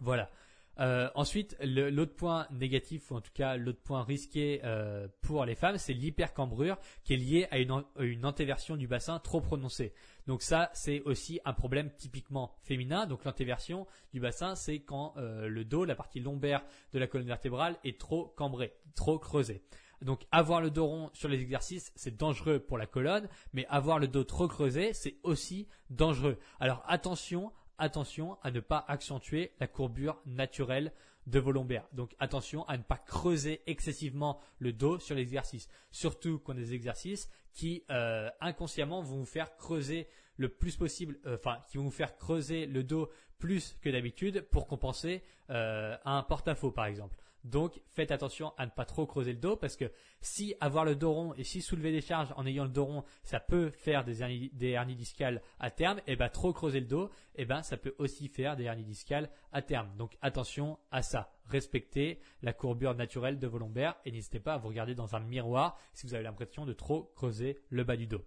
Voilà. 0.00 0.30
Euh, 0.78 1.10
ensuite, 1.14 1.56
l'autre 1.60 2.14
point 2.14 2.46
négatif, 2.52 3.10
ou 3.10 3.16
en 3.16 3.20
tout 3.20 3.32
cas 3.34 3.56
l'autre 3.56 3.82
point 3.82 4.02
risqué 4.02 4.60
euh, 4.64 5.08
pour 5.20 5.44
les 5.44 5.54
femmes, 5.54 5.76
c'est 5.76 5.92
l'hypercambrure 5.92 6.78
qui 7.04 7.12
est 7.12 7.16
liée 7.16 7.48
à 7.50 7.58
une, 7.58 8.24
antéversion 8.24 8.76
du 8.76 8.86
bassin 8.86 9.18
trop 9.18 9.40
prononcée. 9.40 9.92
Donc 10.26 10.42
ça, 10.42 10.70
c'est 10.72 11.00
aussi 11.02 11.40
un 11.44 11.52
problème 11.52 11.90
typiquement 11.98 12.54
féminin. 12.62 13.06
Donc 13.06 13.24
l'antéversion 13.24 13.86
du 14.14 14.20
bassin, 14.20 14.54
c'est 14.54 14.78
quand 14.78 15.14
euh, 15.16 15.48
le 15.48 15.64
dos, 15.64 15.84
la 15.84 15.96
partie 15.96 16.20
lombaire 16.20 16.64
de 16.92 16.98
la 16.98 17.06
colonne 17.06 17.26
vertébrale 17.26 17.76
est 17.84 18.00
trop 18.00 18.32
cambré, 18.36 18.72
trop 18.94 19.18
creusé. 19.18 19.62
Donc 20.00 20.26
avoir 20.32 20.62
le 20.62 20.70
dos 20.70 20.86
rond 20.86 21.10
sur 21.12 21.28
les 21.28 21.42
exercices, 21.42 21.92
c'est 21.94 22.16
dangereux 22.16 22.58
pour 22.58 22.78
la 22.78 22.86
colonne, 22.86 23.28
mais 23.52 23.66
avoir 23.66 23.98
le 23.98 24.08
dos 24.08 24.24
trop 24.24 24.48
creusé, 24.48 24.94
c'est 24.94 25.16
aussi 25.24 25.68
dangereux. 25.90 26.38
Alors 26.58 26.82
attention 26.86 27.52
attention 27.80 28.38
à 28.42 28.50
ne 28.50 28.60
pas 28.60 28.84
accentuer 28.88 29.52
la 29.58 29.66
courbure 29.66 30.20
naturelle 30.26 30.92
de 31.26 31.38
vos 31.38 31.52
lombaires. 31.52 31.86
Donc 31.92 32.14
attention 32.18 32.66
à 32.68 32.76
ne 32.76 32.82
pas 32.82 32.98
creuser 32.98 33.62
excessivement 33.66 34.40
le 34.58 34.72
dos 34.72 34.98
sur 34.98 35.14
l'exercice. 35.14 35.68
Surtout 35.90 36.38
qu'on 36.38 36.52
a 36.52 36.56
des 36.56 36.74
exercices 36.74 37.30
qui 37.52 37.84
euh, 37.90 38.30
inconsciemment 38.40 39.02
vont 39.02 39.18
vous 39.18 39.24
faire 39.24 39.56
creuser 39.56 40.08
le 40.36 40.48
plus 40.48 40.76
possible, 40.76 41.18
euh, 41.26 41.36
enfin 41.36 41.58
qui 41.68 41.76
vont 41.76 41.84
vous 41.84 41.90
faire 41.90 42.16
creuser 42.16 42.66
le 42.66 42.82
dos 42.82 43.10
plus 43.38 43.76
que 43.82 43.90
d'habitude 43.90 44.42
pour 44.50 44.66
compenser 44.66 45.22
euh, 45.50 45.96
un 46.04 46.22
porte-à-faux 46.22 46.70
par 46.70 46.86
exemple. 46.86 47.16
Donc 47.44 47.80
faites 47.88 48.10
attention 48.10 48.52
à 48.58 48.66
ne 48.66 48.70
pas 48.70 48.84
trop 48.84 49.06
creuser 49.06 49.32
le 49.32 49.38
dos 49.38 49.56
parce 49.56 49.76
que 49.76 49.90
si 50.20 50.54
avoir 50.60 50.84
le 50.84 50.94
dos 50.94 51.12
rond 51.12 51.34
et 51.34 51.44
si 51.44 51.62
soulever 51.62 51.90
des 51.92 52.00
charges 52.00 52.32
en 52.36 52.46
ayant 52.46 52.64
le 52.64 52.70
dos 52.70 52.84
rond, 52.84 53.04
ça 53.22 53.40
peut 53.40 53.70
faire 53.70 54.04
des 54.04 54.22
hernies, 54.22 54.96
discales 54.96 55.42
à 55.58 55.70
terme, 55.70 56.00
et 56.06 56.16
ben 56.16 56.28
trop 56.28 56.52
creuser 56.52 56.80
le 56.80 56.86
dos, 56.86 57.10
et 57.36 57.46
ben 57.46 57.62
ça 57.62 57.76
peut 57.76 57.94
aussi 57.98 58.28
faire 58.28 58.56
des 58.56 58.64
hernies 58.64 58.84
discales 58.84 59.30
à 59.52 59.62
terme. 59.62 59.88
Donc 59.96 60.16
attention 60.20 60.78
à 60.90 61.02
ça. 61.02 61.32
Respectez 61.46 62.20
la 62.42 62.52
courbure 62.52 62.94
naturelle 62.94 63.38
de 63.38 63.46
vos 63.46 63.58
lombaires 63.58 63.96
et 64.04 64.12
n'hésitez 64.12 64.40
pas 64.40 64.54
à 64.54 64.58
vous 64.58 64.68
regarder 64.68 64.94
dans 64.94 65.16
un 65.16 65.20
miroir 65.20 65.78
si 65.92 66.06
vous 66.06 66.14
avez 66.14 66.24
l'impression 66.24 66.66
de 66.66 66.72
trop 66.72 67.10
creuser 67.16 67.58
le 67.70 67.84
bas 67.84 67.96
du 67.96 68.06
dos. 68.06 68.22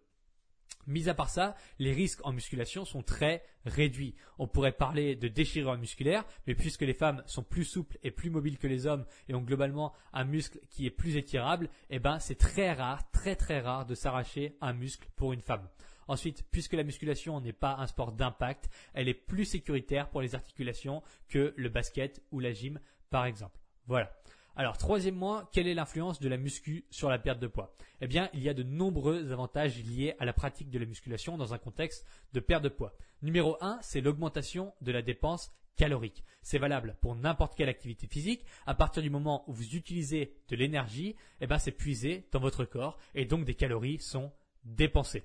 Mis 0.88 1.10
à 1.10 1.14
part 1.14 1.30
ça, 1.30 1.56
les 1.80 1.94
risques 1.94 2.26
en 2.26 2.32
musculation 2.34 2.86
sont 2.86 3.04
très 3.04 3.44
réduits. 3.66 4.16
On 4.38 4.48
pourrait 4.48 4.72
parler 4.72 5.16
de 5.16 5.28
déchirure 5.28 5.78
musculaire, 5.78 6.26
mais 6.48 6.56
puisque 6.56 6.82
les 6.82 6.94
femmes 6.94 7.24
sont 7.26 7.44
plus 7.44 7.66
souples 7.66 7.98
et 8.04 8.12
plus 8.12 8.30
mobiles 8.30 8.58
que 8.58 8.68
les 8.68 8.86
hommes 8.86 9.06
et 9.30 9.34
ont 9.34 9.42
globalement 9.42 9.94
un 10.12 10.26
muscle 10.26 10.60
qui 10.70 10.86
est 10.86 10.92
plus 10.92 11.16
étirable, 11.16 11.70
eh 11.90 12.00
ben 12.00 12.20
c'est 12.20 12.38
très 12.38 12.74
rare, 12.74 13.10
très 13.12 13.36
très 13.36 13.60
rare 13.62 13.86
de 13.86 13.96
s'arracher 13.96 14.58
un 14.62 14.74
muscle 14.74 15.08
pour 15.16 15.34
une 15.34 15.42
femme. 15.42 15.68
Ensuite, 16.08 16.44
puisque 16.52 16.74
la 16.74 16.84
musculation 16.84 17.40
n'est 17.40 17.54
pas 17.54 17.76
un 17.80 17.88
sport 17.88 18.12
d'impact, 18.12 18.70
elle 18.94 19.08
est 19.08 19.14
plus 19.14 19.46
sécuritaire 19.46 20.10
pour 20.10 20.22
les 20.22 20.36
articulations 20.36 21.02
que 21.30 21.54
le 21.56 21.70
basket 21.70 22.22
ou 22.32 22.40
la 22.40 22.52
gym 22.52 22.80
par 23.10 23.26
exemple. 23.26 23.60
Voilà. 23.88 24.12
Alors, 24.56 24.78
troisièmement, 24.78 25.44
quelle 25.52 25.68
est 25.68 25.74
l'influence 25.74 26.20
de 26.20 26.30
la 26.30 26.38
muscu 26.38 26.86
sur 26.92 27.10
la 27.10 27.18
perte 27.18 27.40
de 27.40 27.48
poids? 27.48 27.76
Eh 28.02 28.08
bien, 28.08 28.30
il 28.34 28.44
y 28.44 28.50
a 28.50 28.54
de 28.54 28.62
nombreux 28.62 29.32
avantages 29.32 29.84
liés 29.84 30.14
à 30.20 30.26
la 30.26 30.34
pratique 30.34 30.70
de 30.70 30.78
la 30.78 30.86
musculation 30.86 31.38
dans 31.38 31.56
un 31.56 31.58
contexte 31.58 32.06
de 32.34 32.40
perte 32.40 32.64
de 32.64 32.70
poids. 32.70 32.94
Numéro 33.24 33.58
1, 33.62 33.80
c'est 33.82 34.02
l'augmentation 34.02 34.74
de 34.82 34.92
la 34.92 35.02
dépense 35.02 35.52
calorique. 35.76 36.24
C'est 36.44 36.60
valable 36.60 36.98
pour 37.02 37.16
n'importe 37.16 37.56
quelle 37.56 37.70
activité 37.70 38.06
physique. 38.06 38.46
À 38.68 38.76
partir 38.76 39.02
du 39.02 39.10
moment 39.10 39.44
où 39.48 39.54
vous 39.54 39.76
utilisez 39.76 40.36
de 40.50 40.56
l'énergie, 40.56 41.16
eh 41.42 41.48
ben, 41.48 41.58
c'est 41.58 41.72
puisé 41.72 42.28
dans 42.32 42.40
votre 42.40 42.64
corps 42.64 43.00
et 43.16 43.26
donc 43.26 43.46
des 43.46 43.56
calories 43.56 44.00
sont 44.00 44.32
dépensées. 44.66 45.24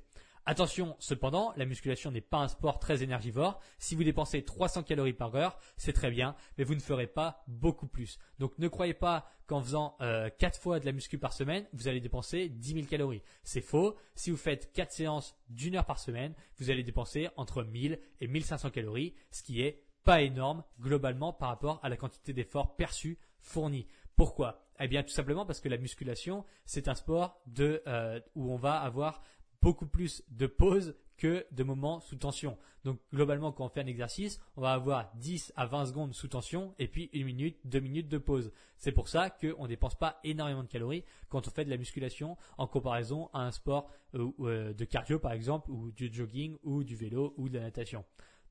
Attention, 0.50 0.96
cependant, 0.98 1.52
la 1.58 1.66
musculation 1.66 2.10
n'est 2.10 2.22
pas 2.22 2.38
un 2.38 2.48
sport 2.48 2.78
très 2.78 3.02
énergivore. 3.02 3.60
Si 3.78 3.94
vous 3.94 4.02
dépensez 4.02 4.42
300 4.42 4.82
calories 4.82 5.12
par 5.12 5.34
heure, 5.34 5.58
c'est 5.76 5.92
très 5.92 6.10
bien, 6.10 6.34
mais 6.56 6.64
vous 6.64 6.74
ne 6.74 6.80
ferez 6.80 7.06
pas 7.06 7.44
beaucoup 7.48 7.86
plus. 7.86 8.18
Donc 8.38 8.58
ne 8.58 8.66
croyez 8.66 8.94
pas 8.94 9.30
qu'en 9.46 9.60
faisant 9.60 9.98
euh, 10.00 10.30
4 10.38 10.58
fois 10.58 10.80
de 10.80 10.86
la 10.86 10.92
muscu 10.92 11.19
par 11.19 11.34
semaine, 11.34 11.67
vous 11.74 11.86
allez 11.86 12.00
dépenser 12.00 12.48
10 12.48 12.72
000 12.72 12.86
calories. 12.86 13.20
C'est 13.44 13.60
faux. 13.60 13.94
Si 14.14 14.31
vous 14.31 14.38
faites 14.38 14.72
4 14.72 14.90
séances 14.90 15.36
d'une 15.50 15.76
heure 15.76 15.84
par 15.84 15.98
semaine, 15.98 16.32
vous 16.56 16.70
allez 16.70 16.82
dépenser 16.82 17.28
entre 17.36 17.62
1000 17.62 18.00
et 18.22 18.26
1500 18.26 18.70
calories, 18.70 19.14
ce 19.31 19.43
qui 19.43 19.60
est 19.60 19.82
pas 20.02 20.22
énorme 20.22 20.64
globalement 20.81 21.34
par 21.34 21.50
rapport 21.50 21.78
à 21.82 21.90
la 21.90 21.98
quantité 21.98 22.32
d'efforts 22.32 22.74
perçus 22.74 23.19
fournis. 23.38 23.86
Pourquoi? 24.17 24.64
Eh 24.81 24.88
bien 24.88 25.02
tout 25.02 25.10
simplement 25.10 25.44
parce 25.44 25.60
que 25.60 25.69
la 25.69 25.76
musculation, 25.76 26.44
c'est 26.64 26.88
un 26.88 26.94
sport 26.94 27.43
de, 27.46 27.82
euh, 27.86 28.20
où 28.34 28.50
on 28.50 28.56
va 28.56 28.81
avoir 28.81 29.22
beaucoup 29.60 29.86
plus 29.86 30.22
de 30.29 30.46
pauses 30.46 30.94
que 31.17 31.44
de 31.50 31.65
moments 31.65 32.00
sous 32.00 32.17
tension. 32.17 32.56
Donc 32.84 33.00
globalement, 33.12 33.53
quand 33.53 33.67
on 33.67 33.69
fait 33.69 33.81
un 33.81 33.86
exercice, 33.86 34.41
on 34.56 34.62
va 34.62 34.72
avoir 34.72 35.10
10 35.17 35.53
à 35.56 35.67
20 35.67 35.86
secondes 35.86 36.15
sous 36.15 36.29
tension 36.29 36.74
et 36.79 36.86
puis 36.86 37.10
une 37.12 37.27
minute, 37.27 37.58
deux 37.65 37.81
minutes 37.81 38.08
de 38.08 38.19
pause. 38.19 38.53
C'est 38.77 38.93
pour 38.93 39.08
ça 39.08 39.29
qu'on 39.29 39.65
ne 39.65 39.69
dépense 39.69 39.96
pas 39.96 40.20
énormément 40.22 40.62
de 40.62 40.69
calories 40.69 41.05
quand 41.29 41.46
on 41.48 41.50
fait 41.50 41.65
de 41.65 41.70
la 41.70 41.77
musculation 41.77 42.36
en 42.56 42.69
comparaison 42.69 43.29
à 43.32 43.41
un 43.41 43.50
sport 43.50 43.91
euh, 44.15 44.31
euh, 44.41 44.72
de 44.72 44.84
cardio 44.84 45.19
par 45.19 45.32
exemple, 45.32 45.70
ou 45.70 45.91
du 45.91 46.12
jogging, 46.12 46.56
ou 46.62 46.84
du 46.84 46.94
vélo, 46.94 47.34
ou 47.36 47.48
de 47.48 47.58
la 47.58 47.65
natation. 47.65 48.05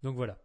Donc 0.03 0.15
voilà. 0.15 0.37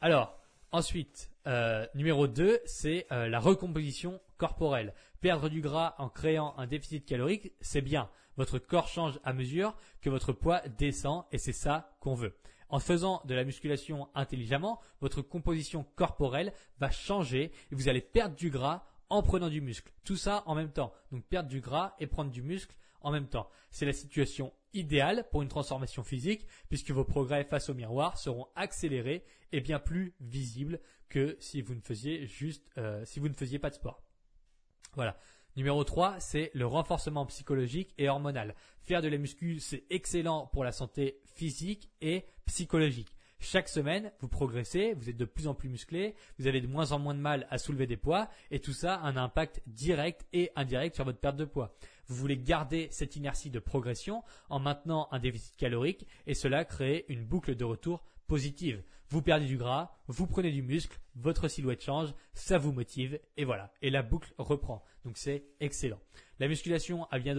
Alors, 0.00 0.38
ensuite, 0.72 1.30
euh, 1.46 1.86
numéro 1.94 2.26
2, 2.26 2.60
c'est 2.64 3.06
la 3.10 3.40
recomposition 3.40 4.20
corporelle. 4.36 4.94
Perdre 5.20 5.48
du 5.48 5.60
gras 5.60 5.94
en 5.98 6.08
créant 6.08 6.54
un 6.58 6.66
déficit 6.66 7.04
calorique, 7.04 7.52
c'est 7.60 7.80
bien. 7.80 8.10
Votre 8.36 8.58
corps 8.58 8.88
change 8.88 9.18
à 9.24 9.32
mesure 9.32 9.74
que 10.02 10.10
votre 10.10 10.32
poids 10.32 10.60
descend 10.78 11.24
et 11.32 11.38
c'est 11.38 11.52
ça 11.52 11.96
qu'on 12.00 12.14
veut. 12.14 12.36
En 12.68 12.80
faisant 12.80 13.22
de 13.24 13.34
la 13.34 13.44
musculation 13.44 14.08
intelligemment, 14.14 14.80
votre 15.00 15.22
composition 15.22 15.86
corporelle 15.94 16.52
va 16.78 16.90
changer 16.90 17.52
et 17.70 17.74
vous 17.74 17.88
allez 17.88 18.00
perdre 18.00 18.34
du 18.34 18.50
gras 18.50 18.84
en 19.08 19.22
prenant 19.22 19.48
du 19.48 19.60
muscle. 19.60 19.92
Tout 20.04 20.16
ça 20.16 20.42
en 20.46 20.54
même 20.54 20.72
temps. 20.72 20.92
Donc 21.12 21.24
perdre 21.24 21.48
du 21.48 21.60
gras 21.60 21.94
et 22.00 22.06
prendre 22.06 22.30
du 22.30 22.42
muscle 22.42 22.74
en 23.00 23.10
même 23.10 23.28
temps. 23.28 23.48
C'est 23.70 23.86
la 23.86 23.92
situation 23.92 24.52
idéale 24.72 25.26
pour 25.30 25.42
une 25.42 25.48
transformation 25.48 26.04
physique 26.04 26.46
puisque 26.68 26.90
vos 26.90 27.04
progrès 27.04 27.44
face 27.44 27.68
au 27.68 27.74
miroir 27.74 28.18
seront 28.18 28.46
accélérés 28.54 29.24
et 29.52 29.60
bien 29.60 29.78
plus 29.78 30.14
visibles 30.20 30.80
que 31.08 31.36
si 31.40 31.62
vous 31.62 31.74
ne 31.74 31.80
faisiez 31.80 32.26
juste, 32.26 32.70
euh, 32.78 33.04
si 33.04 33.20
vous 33.20 33.28
ne 33.28 33.34
faisiez 33.34 33.58
pas 33.58 33.70
de 33.70 33.74
sport. 33.74 34.02
Voilà. 34.94 35.18
Numéro 35.56 35.82
3, 35.84 36.20
c'est 36.20 36.50
le 36.52 36.66
renforcement 36.66 37.24
psychologique 37.26 37.94
et 37.96 38.10
hormonal. 38.10 38.54
Faire 38.82 39.00
de 39.00 39.08
la 39.08 39.16
muscu, 39.16 39.58
c'est 39.58 39.84
excellent 39.88 40.48
pour 40.48 40.64
la 40.64 40.72
santé 40.72 41.22
physique 41.24 41.90
et 42.02 42.26
psychologique. 42.44 43.15
Chaque 43.48 43.68
semaine, 43.68 44.10
vous 44.18 44.26
progressez, 44.26 44.94
vous 44.94 45.08
êtes 45.08 45.16
de 45.16 45.24
plus 45.24 45.46
en 45.46 45.54
plus 45.54 45.68
musclé, 45.68 46.16
vous 46.36 46.48
avez 46.48 46.60
de 46.60 46.66
moins 46.66 46.90
en 46.90 46.98
moins 46.98 47.14
de 47.14 47.20
mal 47.20 47.46
à 47.48 47.58
soulever 47.58 47.86
des 47.86 47.96
poids, 47.96 48.28
et 48.50 48.58
tout 48.58 48.72
ça 48.72 48.96
a 48.96 49.06
un 49.06 49.16
impact 49.16 49.62
direct 49.68 50.26
et 50.32 50.50
indirect 50.56 50.96
sur 50.96 51.04
votre 51.04 51.20
perte 51.20 51.36
de 51.36 51.44
poids. 51.44 51.76
Vous 52.08 52.16
voulez 52.16 52.36
garder 52.36 52.88
cette 52.90 53.14
inertie 53.14 53.50
de 53.50 53.60
progression 53.60 54.24
en 54.50 54.58
maintenant 54.58 55.06
un 55.12 55.20
déficit 55.20 55.56
calorique, 55.56 56.08
et 56.26 56.34
cela 56.34 56.64
crée 56.64 57.04
une 57.06 57.24
boucle 57.24 57.54
de 57.54 57.64
retour 57.64 58.02
positive. 58.26 58.82
Vous 59.10 59.22
perdez 59.22 59.46
du 59.46 59.58
gras, 59.58 59.92
vous 60.08 60.26
prenez 60.26 60.50
du 60.50 60.62
muscle, 60.62 60.98
votre 61.14 61.46
silhouette 61.46 61.84
change, 61.84 62.12
ça 62.34 62.58
vous 62.58 62.72
motive, 62.72 63.20
et 63.36 63.44
voilà. 63.44 63.72
Et 63.80 63.90
la 63.90 64.02
boucle 64.02 64.34
reprend. 64.38 64.82
Donc 65.04 65.18
c'est 65.18 65.44
excellent. 65.60 66.00
La 66.40 66.48
musculation 66.48 67.06
a 67.12 67.20
bien 67.20 67.36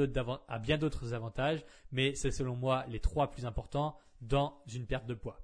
d'autres 0.78 1.14
avantages, 1.14 1.66
mais 1.92 2.16
c'est 2.16 2.32
selon 2.32 2.56
moi 2.56 2.86
les 2.88 3.02
trois 3.02 3.30
plus 3.30 3.46
importants 3.46 3.98
dans 4.22 4.64
une 4.74 4.86
perte 4.86 5.06
de 5.06 5.14
poids. 5.14 5.42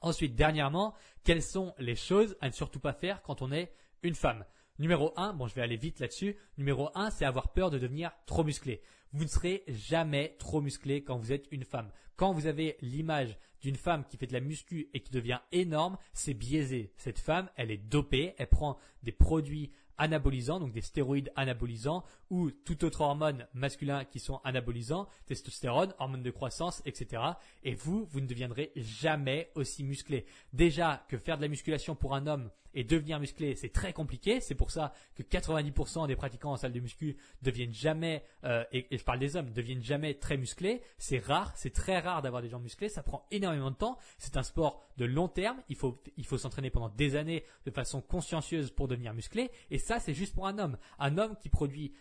Ensuite, 0.00 0.34
dernièrement, 0.34 0.94
quelles 1.24 1.42
sont 1.42 1.74
les 1.78 1.96
choses 1.96 2.36
à 2.40 2.48
ne 2.48 2.52
surtout 2.52 2.80
pas 2.80 2.92
faire 2.92 3.22
quand 3.22 3.42
on 3.42 3.52
est 3.52 3.72
une 4.02 4.14
femme? 4.14 4.44
Numéro 4.78 5.12
1, 5.16 5.34
bon 5.34 5.46
je 5.46 5.54
vais 5.54 5.60
aller 5.60 5.76
vite 5.76 6.00
là-dessus, 6.00 6.36
numéro 6.56 6.88
1 6.94 7.10
c'est 7.10 7.26
avoir 7.26 7.52
peur 7.52 7.70
de 7.70 7.78
devenir 7.78 8.12
trop 8.24 8.44
musclé. 8.44 8.80
Vous 9.12 9.24
ne 9.24 9.28
serez 9.28 9.62
jamais 9.68 10.36
trop 10.38 10.62
musclé 10.62 11.04
quand 11.04 11.18
vous 11.18 11.32
êtes 11.32 11.46
une 11.50 11.64
femme. 11.64 11.90
Quand 12.16 12.32
vous 12.32 12.46
avez 12.46 12.78
l'image 12.80 13.36
d'une 13.60 13.76
femme 13.76 14.06
qui 14.06 14.16
fait 14.16 14.26
de 14.26 14.32
la 14.32 14.40
muscu 14.40 14.88
et 14.94 15.00
qui 15.00 15.10
devient 15.10 15.40
énorme, 15.52 15.98
c'est 16.14 16.32
biaisé. 16.32 16.94
Cette 16.96 17.18
femme, 17.18 17.50
elle 17.56 17.70
est 17.70 17.76
dopée, 17.76 18.34
elle 18.38 18.46
prend 18.46 18.78
des 19.02 19.12
produits 19.12 19.70
anabolisants, 20.00 20.58
donc 20.58 20.72
des 20.72 20.80
stéroïdes 20.80 21.30
anabolisants 21.36 22.02
ou 22.30 22.50
toute 22.50 22.82
autre 22.82 23.02
hormone 23.02 23.46
masculin 23.54 24.04
qui 24.04 24.18
sont 24.18 24.40
anabolisants, 24.42 25.06
testostérone, 25.26 25.94
hormone 25.98 26.22
de 26.22 26.30
croissance, 26.30 26.82
etc. 26.86 27.22
Et 27.62 27.74
vous, 27.74 28.06
vous 28.10 28.20
ne 28.20 28.26
deviendrez 28.26 28.72
jamais 28.76 29.50
aussi 29.54 29.84
musclé. 29.84 30.24
Déjà 30.52 31.04
que 31.08 31.18
faire 31.18 31.36
de 31.36 31.42
la 31.42 31.48
musculation 31.48 31.94
pour 31.94 32.14
un 32.14 32.26
homme 32.26 32.50
et 32.74 32.84
devenir 32.84 33.20
musclé, 33.20 33.54
c'est 33.54 33.72
très 33.72 33.92
compliqué. 33.92 34.40
C'est 34.40 34.54
pour 34.54 34.70
ça 34.70 34.92
que 35.14 35.22
90% 35.22 36.06
des 36.06 36.16
pratiquants 36.16 36.52
en 36.52 36.56
salle 36.56 36.72
de 36.72 36.80
muscu 36.80 37.16
deviennent 37.42 37.72
jamais, 37.72 38.24
euh, 38.44 38.64
et, 38.72 38.86
je 38.96 39.04
parle 39.04 39.18
des 39.18 39.36
hommes, 39.36 39.50
deviennent 39.50 39.82
jamais 39.82 40.14
très 40.14 40.36
musclés. 40.36 40.82
C'est 40.98 41.18
rare, 41.18 41.52
c'est 41.56 41.72
très 41.72 41.98
rare 41.98 42.22
d'avoir 42.22 42.42
des 42.42 42.48
gens 42.48 42.60
musclés. 42.60 42.88
Ça 42.88 43.02
prend 43.02 43.26
énormément 43.30 43.70
de 43.70 43.76
temps. 43.76 43.98
C'est 44.18 44.36
un 44.36 44.42
sport 44.42 44.82
de 44.96 45.04
long 45.04 45.28
terme. 45.28 45.58
Il 45.68 45.76
faut, 45.76 46.02
il 46.16 46.26
faut 46.26 46.38
s'entraîner 46.38 46.70
pendant 46.70 46.88
des 46.90 47.16
années 47.16 47.44
de 47.66 47.70
façon 47.70 48.00
consciencieuse 48.00 48.70
pour 48.70 48.88
devenir 48.88 49.14
musclé. 49.14 49.50
Et 49.70 49.78
ça, 49.78 49.98
c'est 50.00 50.14
juste 50.14 50.34
pour 50.34 50.46
un 50.46 50.58
homme. 50.58 50.76
Un 50.98 51.18
homme 51.18 51.36
qui 51.40 51.48
produit 51.48 51.92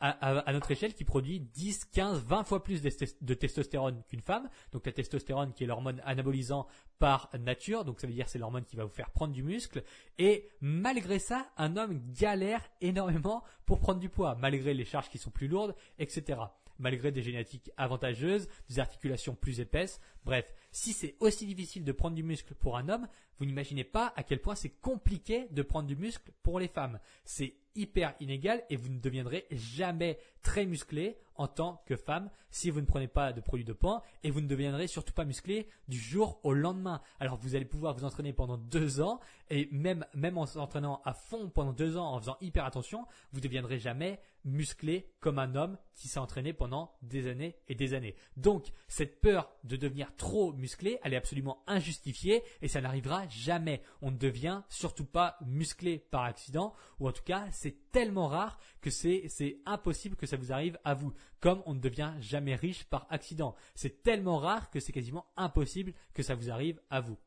à, 0.00 0.52
notre 0.52 0.70
échelle 0.70 0.94
qui 0.94 1.04
produit 1.04 1.40
10, 1.40 1.86
15, 1.86 2.24
20 2.24 2.44
fois 2.44 2.62
plus 2.62 2.82
de, 2.82 3.34
testostérone 3.34 4.02
qu'une 4.08 4.20
femme. 4.20 4.48
Donc 4.72 4.86
la 4.86 4.92
testostérone 4.92 5.52
qui 5.52 5.64
est 5.64 5.66
l'hormone 5.66 6.00
anabolisant 6.04 6.66
par 6.98 7.30
nature, 7.38 7.84
donc 7.84 8.00
ça 8.00 8.06
veut 8.06 8.12
dire 8.12 8.28
c'est 8.28 8.38
l'hormone 8.38 8.64
qui 8.64 8.76
va 8.76 8.84
vous 8.84 8.92
faire 8.92 9.10
prendre 9.10 9.32
du 9.32 9.42
muscle. 9.42 9.82
Et 10.18 10.48
malgré 10.60 11.18
ça, 11.18 11.48
un 11.56 11.76
homme 11.76 12.00
galère 12.12 12.62
énormément 12.80 13.42
pour 13.66 13.80
prendre 13.80 14.00
du 14.00 14.08
poids, 14.08 14.36
malgré 14.36 14.74
les 14.74 14.84
charges 14.84 15.08
qui 15.08 15.18
sont 15.18 15.30
plus 15.30 15.48
lourdes, 15.48 15.74
etc. 15.98 16.40
Malgré 16.78 17.12
des 17.12 17.22
génétiques 17.22 17.70
avantageuses, 17.76 18.48
des 18.68 18.78
articulations 18.78 19.34
plus 19.34 19.60
épaisses. 19.60 20.00
Bref, 20.24 20.52
si 20.70 20.92
c'est 20.92 21.16
aussi 21.20 21.46
difficile 21.46 21.84
de 21.84 21.92
prendre 21.92 22.16
du 22.16 22.22
muscle 22.22 22.54
pour 22.54 22.76
un 22.76 22.88
homme, 22.88 23.06
vous 23.42 23.46
n'imaginez 23.46 23.82
pas 23.82 24.12
à 24.14 24.22
quel 24.22 24.40
point 24.40 24.54
c'est 24.54 24.68
compliqué 24.68 25.48
de 25.50 25.62
prendre 25.62 25.88
du 25.88 25.96
muscle 25.96 26.30
pour 26.44 26.60
les 26.60 26.68
femmes. 26.68 27.00
C'est 27.24 27.56
hyper 27.74 28.14
inégal 28.20 28.62
et 28.70 28.76
vous 28.76 28.88
ne 28.88 29.00
deviendrez 29.00 29.46
jamais 29.50 30.18
très 30.42 30.66
musclé 30.66 31.16
en 31.36 31.48
tant 31.48 31.82
que 31.86 31.96
femme 31.96 32.30
si 32.50 32.70
vous 32.70 32.80
ne 32.80 32.86
prenez 32.86 33.08
pas 33.08 33.32
de 33.32 33.40
produits 33.40 33.64
de 33.64 33.72
dopants 33.72 34.02
et 34.22 34.30
vous 34.30 34.40
ne 34.40 34.46
deviendrez 34.46 34.86
surtout 34.86 35.14
pas 35.14 35.24
musclé 35.24 35.68
du 35.88 35.98
jour 35.98 36.38
au 36.42 36.52
lendemain. 36.52 37.00
Alors 37.18 37.36
vous 37.36 37.54
allez 37.54 37.64
pouvoir 37.64 37.94
vous 37.94 38.04
entraîner 38.04 38.32
pendant 38.32 38.58
deux 38.58 39.00
ans 39.00 39.20
et 39.50 39.68
même, 39.72 40.04
même 40.14 40.38
en 40.38 40.46
s'entraînant 40.46 41.00
à 41.04 41.14
fond 41.14 41.48
pendant 41.48 41.72
deux 41.72 41.96
ans 41.96 42.12
en 42.12 42.20
faisant 42.20 42.36
hyper 42.40 42.64
attention, 42.64 43.06
vous 43.32 43.38
ne 43.38 43.44
deviendrez 43.44 43.78
jamais 43.78 44.20
musclé 44.44 45.08
comme 45.20 45.38
un 45.38 45.54
homme 45.54 45.78
qui 45.94 46.08
s'est 46.08 46.18
entraîné 46.18 46.52
pendant 46.52 46.92
des 47.00 47.28
années 47.28 47.56
et 47.68 47.74
des 47.74 47.94
années. 47.94 48.16
Donc 48.36 48.66
cette 48.88 49.20
peur 49.20 49.50
de 49.64 49.76
devenir 49.76 50.14
trop 50.16 50.52
musclé, 50.52 50.98
elle 51.02 51.14
est 51.14 51.16
absolument 51.16 51.62
injustifiée 51.66 52.42
et 52.60 52.68
ça 52.68 52.80
n'arrivera 52.80 53.26
jamais. 53.32 53.82
On 54.00 54.10
ne 54.10 54.16
devient 54.16 54.62
surtout 54.68 55.04
pas 55.04 55.36
musclé 55.44 55.98
par 55.98 56.22
accident 56.22 56.74
ou 57.00 57.08
en 57.08 57.12
tout 57.12 57.22
cas 57.24 57.46
c'est 57.50 57.90
tellement 57.90 58.28
rare 58.28 58.58
que 58.80 58.90
c'est 58.90 59.60
impossible 59.66 60.16
que 60.16 60.26
ça 60.26 60.36
vous 60.36 60.52
arrive 60.52 60.78
à 60.84 60.94
vous. 60.94 61.12
Comme 61.40 61.62
on 61.66 61.74
ne 61.74 61.80
devient 61.80 62.12
jamais 62.20 62.54
riche 62.54 62.84
par 62.84 63.06
accident. 63.10 63.54
C'est 63.74 64.02
tellement 64.02 64.38
rare 64.38 64.70
que 64.70 64.80
c'est 64.80 64.92
quasiment 64.92 65.26
impossible 65.36 65.92
que 66.14 66.22
ça 66.22 66.34
vous 66.34 66.50
arrive 66.50 66.80
à 66.90 67.00
vous. 67.00 67.18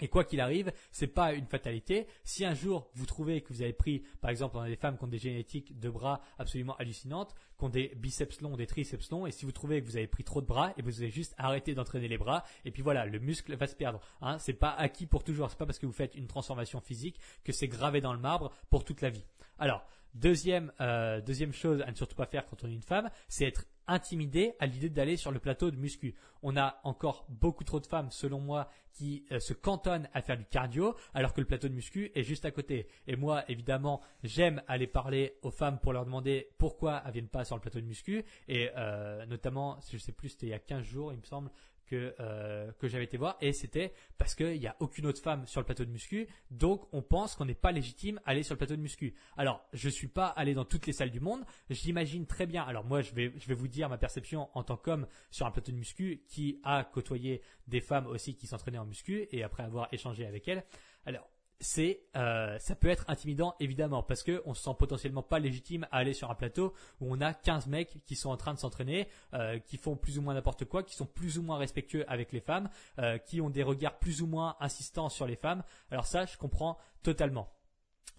Et 0.00 0.08
quoi 0.08 0.24
qu'il 0.24 0.40
arrive, 0.40 0.72
c'est 0.90 1.06
pas 1.06 1.34
une 1.34 1.46
fatalité. 1.46 2.06
Si 2.24 2.44
un 2.44 2.54
jour 2.54 2.90
vous 2.94 3.06
trouvez 3.06 3.42
que 3.42 3.52
vous 3.52 3.62
avez 3.62 3.72
pris, 3.72 4.02
par 4.20 4.30
exemple, 4.30 4.56
on 4.56 4.60
a 4.60 4.68
des 4.68 4.76
femmes 4.76 4.98
qui 4.98 5.04
ont 5.04 5.08
des 5.08 5.18
génétiques 5.18 5.78
de 5.78 5.88
bras 5.88 6.20
absolument 6.38 6.74
hallucinantes, 6.76 7.34
qui 7.58 7.64
ont 7.64 7.68
des 7.68 7.92
biceps 7.96 8.40
longs, 8.40 8.56
des 8.56 8.66
triceps 8.66 9.10
longs, 9.10 9.26
et 9.26 9.30
si 9.30 9.44
vous 9.44 9.52
trouvez 9.52 9.80
que 9.80 9.86
vous 9.86 9.96
avez 9.96 10.08
pris 10.08 10.24
trop 10.24 10.40
de 10.40 10.46
bras, 10.46 10.72
et 10.76 10.82
vous 10.82 11.00
avez 11.00 11.10
juste 11.10 11.34
arrêté 11.38 11.74
d'entraîner 11.74 12.08
les 12.08 12.18
bras, 12.18 12.44
et 12.64 12.72
puis 12.72 12.82
voilà, 12.82 13.06
le 13.06 13.20
muscle 13.20 13.54
va 13.54 13.68
se 13.68 13.76
perdre. 13.76 14.00
Hein, 14.20 14.38
c'est 14.38 14.52
pas 14.52 14.70
acquis 14.70 15.06
pour 15.06 15.22
toujours. 15.22 15.48
C'est 15.50 15.58
pas 15.58 15.66
parce 15.66 15.78
que 15.78 15.86
vous 15.86 15.92
faites 15.92 16.16
une 16.16 16.26
transformation 16.26 16.80
physique 16.80 17.20
que 17.44 17.52
c'est 17.52 17.68
gravé 17.68 18.00
dans 18.00 18.12
le 18.12 18.20
marbre 18.20 18.52
pour 18.70 18.84
toute 18.84 19.00
la 19.00 19.10
vie. 19.10 19.24
Alors, 19.58 19.86
Deuxième, 20.14 20.70
euh, 20.80 21.20
deuxième 21.20 21.52
chose 21.52 21.82
à 21.82 21.90
ne 21.90 21.96
surtout 21.96 22.14
pas 22.14 22.26
faire 22.26 22.46
quand 22.46 22.62
on 22.62 22.68
est 22.68 22.74
une 22.74 22.82
femme, 22.82 23.10
c'est 23.28 23.46
être 23.46 23.64
intimidé 23.86 24.54
à 24.58 24.66
l'idée 24.66 24.90
d'aller 24.90 25.16
sur 25.16 25.30
le 25.30 25.38
plateau 25.38 25.70
de 25.70 25.76
muscu. 25.76 26.14
On 26.42 26.56
a 26.56 26.80
encore 26.84 27.26
beaucoup 27.28 27.64
trop 27.64 27.80
de 27.80 27.86
femmes, 27.86 28.10
selon 28.10 28.40
moi, 28.40 28.68
qui 28.92 29.24
euh, 29.32 29.40
se 29.40 29.52
cantonnent 29.52 30.08
à 30.12 30.22
faire 30.22 30.36
du 30.36 30.44
cardio, 30.44 30.94
alors 31.14 31.32
que 31.32 31.40
le 31.40 31.46
plateau 31.46 31.68
de 31.68 31.74
muscu 31.74 32.12
est 32.14 32.22
juste 32.22 32.44
à 32.44 32.50
côté. 32.50 32.86
Et 33.06 33.16
moi, 33.16 33.44
évidemment, 33.48 34.00
j'aime 34.22 34.62
aller 34.68 34.86
parler 34.86 35.38
aux 35.42 35.50
femmes 35.50 35.78
pour 35.78 35.92
leur 35.92 36.04
demander 36.04 36.48
pourquoi 36.58 37.02
elles 37.04 37.12
viennent 37.12 37.28
pas 37.28 37.44
sur 37.44 37.56
le 37.56 37.60
plateau 37.60 37.80
de 37.80 37.86
muscu. 37.86 38.24
Et 38.48 38.70
euh, 38.76 39.26
notamment, 39.26 39.78
je 39.90 39.98
sais 39.98 40.12
plus, 40.12 40.30
c'était 40.30 40.46
il 40.46 40.50
y 40.50 40.54
a 40.54 40.58
15 40.58 40.84
jours, 40.84 41.12
il 41.12 41.18
me 41.18 41.24
semble, 41.24 41.50
que, 41.94 42.14
euh, 42.20 42.72
que 42.78 42.88
j'avais 42.88 43.04
été 43.04 43.16
voir 43.16 43.36
et 43.40 43.52
c'était 43.52 43.92
parce 44.18 44.34
qu'il 44.34 44.58
n'y 44.58 44.66
a 44.66 44.76
aucune 44.80 45.06
autre 45.06 45.22
femme 45.22 45.46
sur 45.46 45.60
le 45.60 45.64
plateau 45.64 45.84
de 45.84 45.90
muscu 45.90 46.26
donc 46.50 46.86
on 46.92 47.02
pense 47.02 47.34
qu'on 47.34 47.44
n'est 47.44 47.54
pas 47.54 47.72
légitime 47.72 48.20
aller 48.24 48.42
sur 48.42 48.54
le 48.54 48.58
plateau 48.58 48.76
de 48.76 48.80
muscu. 48.80 49.14
Alors 49.36 49.64
je 49.72 49.88
suis 49.88 50.08
pas 50.08 50.26
allé 50.26 50.54
dans 50.54 50.64
toutes 50.64 50.86
les 50.86 50.92
salles 50.92 51.10
du 51.10 51.20
monde, 51.20 51.44
j'imagine 51.70 52.26
très 52.26 52.46
bien, 52.46 52.64
alors 52.64 52.84
moi 52.84 53.00
je 53.00 53.14
vais, 53.14 53.32
je 53.36 53.46
vais 53.46 53.54
vous 53.54 53.68
dire 53.68 53.88
ma 53.88 53.98
perception 53.98 54.48
en 54.54 54.64
tant 54.64 54.76
qu'homme 54.76 55.06
sur 55.30 55.46
un 55.46 55.50
plateau 55.50 55.72
de 55.72 55.76
muscu 55.76 56.24
qui 56.28 56.60
a 56.64 56.84
côtoyé 56.84 57.42
des 57.68 57.80
femmes 57.80 58.06
aussi 58.06 58.34
qui 58.34 58.46
s'entraînaient 58.46 58.78
en 58.78 58.86
muscu 58.86 59.28
et 59.30 59.42
après 59.42 59.62
avoir 59.62 59.88
échangé 59.92 60.26
avec 60.26 60.48
elles. 60.48 60.64
Alors 61.06 61.28
c'est 61.60 62.00
euh, 62.16 62.58
ça 62.58 62.74
peut 62.74 62.88
être 62.88 63.04
intimidant 63.08 63.54
évidemment 63.60 64.02
parce 64.02 64.22
que 64.22 64.42
on 64.44 64.54
se 64.54 64.62
sent 64.62 64.74
potentiellement 64.78 65.22
pas 65.22 65.38
légitime 65.38 65.86
à 65.90 65.98
aller 65.98 66.12
sur 66.12 66.30
un 66.30 66.34
plateau 66.34 66.74
où 67.00 67.12
on 67.14 67.20
a 67.20 67.32
15 67.32 67.66
mecs 67.66 68.04
qui 68.04 68.16
sont 68.16 68.30
en 68.30 68.36
train 68.36 68.54
de 68.54 68.58
s'entraîner, 68.58 69.08
euh, 69.32 69.58
qui 69.58 69.76
font 69.76 69.96
plus 69.96 70.18
ou 70.18 70.22
moins 70.22 70.34
n'importe 70.34 70.64
quoi, 70.64 70.82
qui 70.82 70.94
sont 70.94 71.06
plus 71.06 71.38
ou 71.38 71.42
moins 71.42 71.58
respectueux 71.58 72.04
avec 72.08 72.32
les 72.32 72.40
femmes, 72.40 72.68
euh, 72.98 73.18
qui 73.18 73.40
ont 73.40 73.50
des 73.50 73.62
regards 73.62 73.98
plus 73.98 74.22
ou 74.22 74.26
moins 74.26 74.56
insistants 74.60 75.08
sur 75.08 75.26
les 75.26 75.36
femmes. 75.36 75.62
Alors 75.90 76.06
ça, 76.06 76.26
je 76.26 76.36
comprends 76.36 76.78
totalement. 77.02 77.48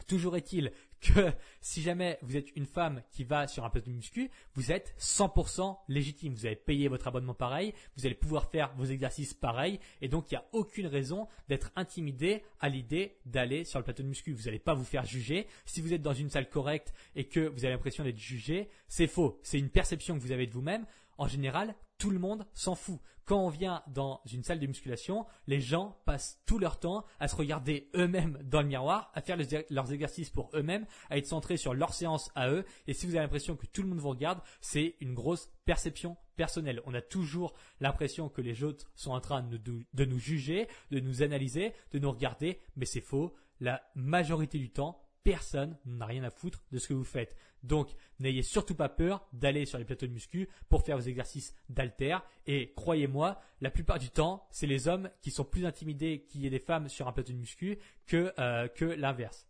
Toujours 0.08 0.36
est-il 0.38 0.72
que 1.02 1.32
si 1.62 1.82
jamais 1.82 2.18
vous 2.22 2.38
êtes 2.38 2.56
une 2.56 2.66
femme 2.66 3.02
qui 3.12 3.24
va 3.24 3.48
sur 3.48 3.66
un 3.66 3.70
plateau 3.70 3.90
de 3.90 3.96
muscu, 3.96 4.30
vous 4.54 4.72
êtes 4.72 4.96
100% 5.00 5.78
légitime. 5.88 6.34
Vous 6.34 6.46
avez 6.46 6.56
payé 6.56 6.88
votre 6.88 7.08
abonnement 7.08 7.34
pareil, 7.34 7.74
vous 7.98 8.06
allez 8.06 8.16
pouvoir 8.16 8.50
faire 8.50 8.74
vos 8.76 8.86
exercices 8.86 9.34
pareil, 9.34 9.80
et 10.02 10.08
donc 10.08 10.32
il 10.32 10.36
n'y 10.36 10.40
a 10.40 10.46
aucune 10.52 10.88
raison 10.88 11.28
d'être 11.50 11.72
intimidé 11.76 12.44
à 12.60 12.70
l'idée 12.70 13.18
d'aller 13.26 13.64
sur 13.64 13.80
le 13.80 13.84
plateau 13.84 14.04
de 14.04 14.08
muscu. 14.08 14.34
Vous 14.34 14.44
n'allez 14.44 14.60
pas 14.60 14.74
vous 14.74 14.84
faire 14.84 15.06
juger. 15.06 15.48
Si 15.66 15.82
vous 15.82 15.94
êtes 15.94 16.02
dans 16.02 16.14
une 16.14 16.30
salle 16.30 16.50
correcte 16.50 16.94
et 17.16 17.28
que 17.28 17.40
vous 17.40 17.66
avez 17.66 17.74
l'impression 17.74 18.04
d'être 18.04 18.20
jugé, 18.20 18.70
c'est 18.88 19.08
faux. 19.08 19.40
C'est 19.44 19.60
une 19.60 19.70
perception 19.70 20.16
que 20.16 20.22
vous 20.22 20.32
avez 20.32 20.48
de 20.48 20.54
vous-même. 20.54 20.86
En 21.18 21.28
général, 21.28 21.76
tout 21.98 22.10
le 22.10 22.20
monde 22.20 22.46
s'en 22.54 22.76
fout. 22.76 23.00
Quand 23.26 23.40
on 23.40 23.50
vient 23.50 23.82
dans 23.88 24.22
une 24.32 24.44
salle 24.44 24.60
de 24.60 24.68
musculation, 24.68 25.26
les 25.48 25.60
gens 25.60 25.98
passent 26.06 26.40
tout 26.46 26.60
leur 26.60 26.80
temps 26.80 27.06
à 27.20 27.28
se 27.28 27.36
regarder 27.36 27.90
eux-mêmes 27.96 28.38
dans 28.44 28.62
le 28.62 28.68
miroir, 28.68 29.12
à 29.16 29.22
faire 29.22 29.38
leurs 29.72 29.92
exercices 29.92 30.30
pour 30.30 30.52
eux-mêmes, 30.54 30.86
à 31.10 31.18
être 31.18 31.26
centrés 31.26 31.58
sur 31.58 31.74
leur 31.74 31.94
séance 31.94 32.30
à 32.36 32.52
eux. 32.52 32.66
Et 32.86 32.94
si 32.94 33.08
vous 33.08 33.14
avez 33.16 33.24
l'impression 33.24 33.56
que 33.56 33.66
tout 33.66 33.82
le 33.82 33.88
monde 33.88 34.00
vous 34.00 34.10
regarde, 34.10 34.42
c'est 34.62 34.96
une 35.00 35.16
grosse 35.16 35.50
perception 35.66 36.18
personnelle. 36.36 36.82
On 36.86 36.94
a 36.94 37.02
toujours 37.02 37.56
l'impression 37.80 38.30
que 38.30 38.42
les 38.42 38.64
autres 38.64 38.92
sont 38.96 39.12
en 39.12 39.22
train 39.22 39.42
de, 39.42 39.58
de 39.58 40.06
nous 40.06 40.20
juger, 40.20 40.68
de 40.92 41.00
nous 41.00 41.24
analyser, 41.24 41.74
de 41.94 42.00
nous 42.00 42.12
regarder, 42.12 42.60
mais 42.76 42.86
c'est 42.86 43.02
faux. 43.02 43.34
La 43.60 43.82
majorité 43.96 44.60
du 44.60 44.70
temps, 44.70 45.02
personne 45.26 45.76
n'a 45.86 46.06
rien 46.06 46.24
à 46.24 46.30
foutre 46.30 46.64
de 46.72 46.78
ce 46.78 46.88
que 46.88 46.94
vous 46.94 47.04
faites. 47.04 47.36
Donc, 47.64 47.90
n'ayez 48.20 48.44
surtout 48.44 48.76
pas 48.76 48.90
peur 48.90 49.28
d'aller 49.34 49.66
sur 49.66 49.80
les 49.80 49.86
plateaux 49.86 50.06
de 50.06 50.12
muscu 50.12 50.48
pour 50.70 50.84
faire 50.84 50.98
vos 50.98 51.04
exercices 51.04 51.56
d'alter. 51.68 52.16
Et 52.46 52.74
croyez-moi, 52.76 53.42
la 53.60 53.72
plupart 53.72 53.98
du 53.98 54.12
temps, 54.12 54.48
c'est 54.52 54.68
les 54.68 54.88
hommes 54.88 55.10
qui 55.24 55.32
sont 55.32 55.44
plus 55.44 55.66
intimidés 55.66 56.26
qu'il 56.30 56.42
y 56.42 56.48
ait 56.48 56.52
des 56.52 56.60
femmes 56.60 56.88
sur 56.90 57.08
un 57.08 57.12
plateau 57.12 57.34
de 57.34 57.40
muscu 57.40 57.80
que, 58.06 58.32
euh, 58.38 58.68
l'inverse. 58.98 59.48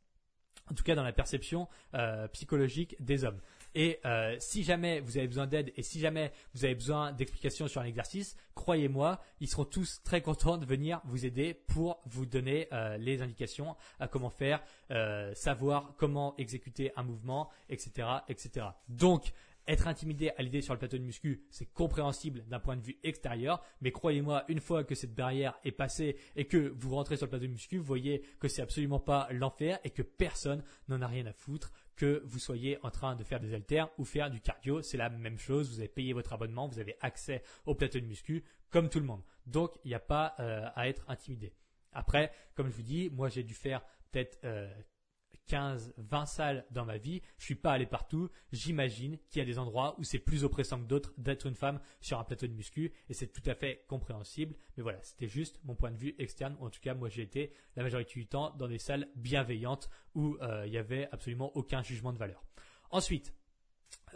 En 0.72 0.76
tout 0.76 0.84
cas, 0.84 0.96
dans 0.96 1.04
la 1.04 1.12
perception 1.12 1.68
euh, 1.94 2.30
psychologique 2.30 2.96
des 3.02 3.26
hommes. 3.26 3.42
Et 3.76 4.00
euh, 4.06 4.38
si 4.40 4.64
jamais 4.64 5.02
vous 5.02 5.18
avez 5.18 5.28
besoin 5.28 5.48
d'aide 5.48 5.74
et 5.76 5.84
si 5.84 6.00
jamais 6.00 6.32
vous 6.54 6.64
avez 6.64 6.76
besoin 6.76 7.12
d'explications 7.12 7.68
sur 7.68 7.82
un 7.82 7.86
exercice, 7.86 8.38
croyez-moi, 8.56 9.22
ils 9.42 9.50
seront 9.50 9.66
tous 9.66 10.02
très 10.04 10.22
contents 10.22 10.58
de 10.58 10.66
venir 10.66 11.02
vous 11.04 11.26
aider 11.26 11.54
pour 11.54 12.02
vous 12.06 12.26
donner 12.26 12.70
euh, 12.72 12.96
les 12.98 13.22
indications 13.22 13.76
à 14.00 14.08
comment 14.08 14.30
faire, 14.30 14.64
euh, 14.92 15.34
savoir 15.36 15.94
comment 15.98 16.36
exécuter 16.38 16.94
un 16.96 17.04
mouvement, 17.04 17.50
etc., 17.70 18.08
etc. 18.30 18.68
Donc, 18.88 19.34
être 19.68 19.88
intimidé 19.88 20.32
à 20.38 20.44
l'idée 20.44 20.62
sur 20.62 20.74
le 20.74 20.80
plateau 20.80 20.98
de 20.98 21.04
muscu, 21.04 21.44
c'est 21.50 21.66
compréhensible 21.74 22.46
d'un 22.48 22.60
point 22.60 22.78
de 22.78 22.82
vue 22.82 22.98
extérieur, 23.04 23.64
mais 23.82 23.92
croyez-moi, 23.92 24.46
une 24.48 24.60
fois 24.60 24.84
que 24.84 24.96
cette 24.96 25.16
barrière 25.16 25.60
est 25.64 25.72
passée 25.72 26.18
et 26.36 26.46
que 26.46 26.74
vous 26.78 26.94
rentrez 26.94 27.18
sur 27.18 27.26
le 27.26 27.32
plateau 27.32 27.48
de 27.48 27.52
muscu, 27.52 27.78
vous 27.78 27.84
voyez 27.84 28.22
que 28.40 28.48
c'est 28.48 28.62
absolument 28.62 29.00
pas 29.00 29.28
l'enfer 29.32 29.80
et 29.84 29.90
que 29.90 30.04
personne 30.04 30.64
n'en 30.88 31.02
a 31.02 31.08
rien 31.08 31.26
à 31.26 31.34
foutre 31.34 31.72
que 31.96 32.22
vous 32.26 32.40
soyez 32.40 32.78
en 32.84 32.92
train 32.92 33.16
de 33.16 33.24
faire 33.24 33.40
des 33.40 33.54
haltères 33.54 33.90
ou 33.98 34.06
faire 34.06 34.30
du 34.30 34.42
cardio, 34.42 34.82
c'est 34.82 34.98
la 34.98 35.10
même 35.10 35.38
chose, 35.38 35.70
vous 35.70 35.80
avez 35.80 35.88
payé 35.88 36.14
votre 36.14 36.34
abonnement, 36.34 36.68
vous 36.68 36.80
avez 36.80 36.96
accès 37.02 37.42
au 37.66 37.76
plateau 37.76 38.00
de 38.00 38.06
muscu 38.06 38.44
comme 38.70 38.90
tout 38.90 39.00
le 39.00 39.06
monde. 39.06 39.24
Donc, 39.46 39.72
il 39.84 39.90
n'y 39.90 39.96
a 39.96 40.00
pas 40.00 40.36
euh, 40.40 40.68
à 40.76 40.90
être 40.90 41.06
intimidé. 41.08 41.54
Après, 41.94 42.32
comme 42.56 42.68
je 42.68 42.76
vous 42.76 42.82
dis, 42.82 43.10
moi 43.10 43.30
j'ai 43.30 43.44
dû 43.44 43.54
faire 43.54 43.82
peut-être 44.12 44.38
euh, 44.44 44.70
15, 45.48 45.94
20 45.98 46.26
salles 46.26 46.66
dans 46.72 46.86
ma 46.86 46.98
vie, 46.98 47.22
je 47.38 47.46
suis 47.46 47.56
pas 47.56 47.74
allé 47.74 47.86
partout. 47.86 48.30
J'imagine 48.52 49.18
qu'il 49.30 49.40
y 49.40 49.42
a 49.42 49.46
des 49.46 49.60
endroits 49.60 49.96
où 50.00 50.04
c'est 50.04 50.20
plus 50.20 50.44
oppressant 50.44 50.80
que 50.80 50.86
d'autres 50.86 51.14
d'être 51.18 51.46
une 51.48 51.56
femme 51.56 51.80
sur 52.02 52.20
un 52.20 52.24
plateau 52.24 52.48
de 52.48 52.54
muscu 52.54 52.92
et 53.10 53.14
c'est 53.14 53.28
tout 53.28 53.48
à 53.50 53.56
fait 53.56 53.86
compréhensible. 53.88 54.56
Mais 54.78 54.84
voilà, 54.84 55.02
c'était 55.02 55.28
juste 55.28 55.60
mon 55.64 55.76
point 55.76 55.92
de 55.92 55.98
vue 55.98 56.16
externe. 56.18 56.56
En 56.60 56.70
tout 56.70 56.82
cas, 56.82 56.94
moi 56.94 57.10
j'ai 57.10 57.22
été 57.22 57.54
la 57.76 57.84
majorité 57.84 58.14
du 58.20 58.28
temps 58.28 58.56
dans 58.58 58.68
des 58.68 58.80
salles 58.80 59.08
bienveillantes 59.16 59.90
où 60.14 60.38
euh, 60.42 60.64
il 60.66 60.74
y 60.74 60.78
avait 60.78 61.08
absolument 61.12 61.56
aucun 61.56 61.82
jugement 61.84 62.14
de 62.14 62.18
valeur. 62.18 62.44
Ensuite, 62.92 63.34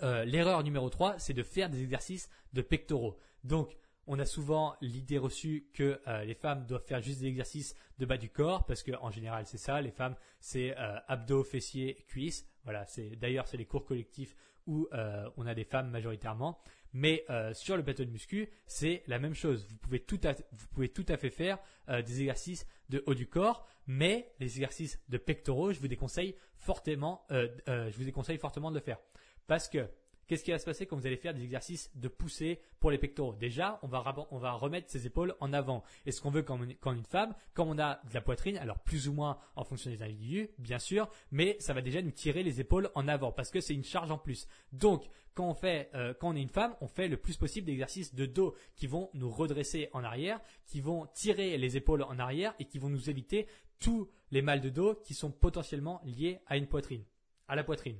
euh, 0.03 0.25
l'erreur 0.25 0.63
numéro 0.63 0.89
3, 0.89 1.19
c'est 1.19 1.33
de 1.33 1.43
faire 1.43 1.69
des 1.69 1.81
exercices 1.81 2.29
de 2.53 2.61
pectoraux. 2.61 3.19
Donc, 3.43 3.75
on 4.09 4.17
a 4.17 4.25
souvent 4.25 4.75
l'idée 4.81 5.19
reçue 5.19 5.67
que 5.71 6.01
euh, 6.07 6.25
les 6.25 6.33
femmes 6.33 6.65
doivent 6.65 6.83
faire 6.83 6.99
juste 6.99 7.19
des 7.21 7.27
exercices 7.27 7.75
de 7.99 8.07
bas 8.07 8.17
du 8.17 8.29
corps 8.29 8.65
parce 8.65 8.81
que 8.81 8.91
en 9.01 9.11
général 9.11 9.45
c'est 9.45 9.59
ça 9.59 9.79
les 9.81 9.91
femmes 9.91 10.15
c'est 10.39 10.75
euh, 10.77 10.97
abdos 11.07 11.43
fessiers 11.43 11.93
cuisses. 12.07 12.45
Voilà 12.63 12.85
c'est 12.87 13.15
d'ailleurs 13.17 13.47
c'est 13.47 13.57
les 13.57 13.65
cours 13.65 13.85
collectifs 13.85 14.35
où 14.65 14.87
euh, 14.93 15.29
on 15.37 15.45
a 15.45 15.53
des 15.53 15.63
femmes 15.63 15.91
majoritairement. 15.91 16.59
Mais 16.91 17.23
sur 17.53 17.77
le 17.77 17.83
plateau 17.83 18.03
de 18.03 18.09
muscu 18.09 18.49
c'est 18.65 19.03
la 19.05 19.19
même 19.19 19.35
chose. 19.35 19.67
Vous 19.69 19.77
pouvez 19.77 19.99
tout 19.99 20.19
à, 20.23 20.33
vous 20.33 20.67
pouvez 20.73 20.89
tout 20.89 21.05
à 21.07 21.17
fait 21.17 21.29
faire 21.29 21.59
des 21.87 22.21
exercices 22.21 22.65
de 22.89 23.03
haut 23.05 23.13
du 23.13 23.27
corps 23.27 23.67
mais 23.85 24.33
les 24.39 24.47
exercices 24.47 24.99
de 25.07 25.19
pectoraux 25.19 25.71
je 25.71 25.79
vous 25.79 25.87
déconseille 25.87 26.33
fortement 26.55 27.27
je 27.29 27.95
vous 27.95 28.05
déconseille 28.05 28.39
fortement 28.39 28.71
de 28.71 28.75
le 28.75 28.81
faire. 28.81 28.97
Parce 29.45 29.69
que 29.69 29.87
Qu'est-ce 30.29 30.43
qui 30.43 30.51
va 30.51 30.59
se 30.59 30.65
passer 30.65 30.85
quand 30.85 30.95
vous 30.95 31.07
allez 31.07 31.17
faire 31.17 31.33
des 31.33 31.43
exercices 31.43 31.89
de 31.95 32.07
poussée 32.07 32.61
pour 32.79 32.91
les 32.91 32.99
pectoraux? 32.99 33.33
Déjà, 33.33 33.79
on 33.81 33.87
va, 33.87 34.27
on 34.29 34.37
va 34.37 34.51
remettre 34.51 34.87
ses 34.87 35.07
épaules 35.07 35.33
en 35.39 35.53
avant. 35.53 35.83
Et 36.05 36.11
ce 36.11 36.21
qu'on 36.21 36.29
veut 36.29 36.43
quand, 36.43 36.59
quand 36.81 36.91
une 36.91 37.03
femme, 37.03 37.33
quand 37.55 37.65
on 37.67 37.79
a 37.79 37.99
de 38.07 38.13
la 38.13 38.21
poitrine, 38.21 38.55
alors 38.57 38.77
plus 38.77 39.07
ou 39.07 39.13
moins 39.13 39.39
en 39.55 39.63
fonction 39.63 39.89
des 39.89 40.03
individus, 40.03 40.51
bien 40.59 40.77
sûr, 40.77 41.09
mais 41.31 41.57
ça 41.59 41.73
va 41.73 41.81
déjà 41.81 42.03
nous 42.03 42.11
tirer 42.11 42.43
les 42.43 42.61
épaules 42.61 42.91
en 42.93 43.07
avant 43.07 43.31
parce 43.31 43.49
que 43.49 43.59
c'est 43.59 43.73
une 43.73 43.83
charge 43.83 44.11
en 44.11 44.19
plus. 44.19 44.47
Donc, 44.71 45.09
quand 45.33 45.49
on 45.49 45.55
fait, 45.55 45.89
euh, 45.95 46.13
quand 46.13 46.29
on 46.29 46.35
est 46.35 46.43
une 46.43 46.49
femme, 46.49 46.75
on 46.79 46.87
fait 46.87 47.07
le 47.07 47.17
plus 47.17 47.35
possible 47.35 47.65
d'exercices 47.65 48.13
de 48.13 48.27
dos 48.27 48.53
qui 48.75 48.85
vont 48.85 49.09
nous 49.15 49.31
redresser 49.31 49.89
en 49.93 50.03
arrière, 50.03 50.39
qui 50.67 50.79
vont 50.79 51.07
tirer 51.07 51.57
les 51.57 51.75
épaules 51.75 52.03
en 52.03 52.19
arrière 52.19 52.53
et 52.59 52.65
qui 52.65 52.77
vont 52.77 52.89
nous 52.89 53.09
éviter 53.09 53.47
tous 53.79 54.07
les 54.29 54.43
mal 54.43 54.61
de 54.61 54.69
dos 54.69 54.93
qui 54.93 55.15
sont 55.15 55.31
potentiellement 55.31 56.01
liés 56.03 56.37
à 56.45 56.55
une 56.55 56.67
poitrine, 56.67 57.03
à 57.47 57.55
la 57.55 57.63
poitrine. 57.63 57.97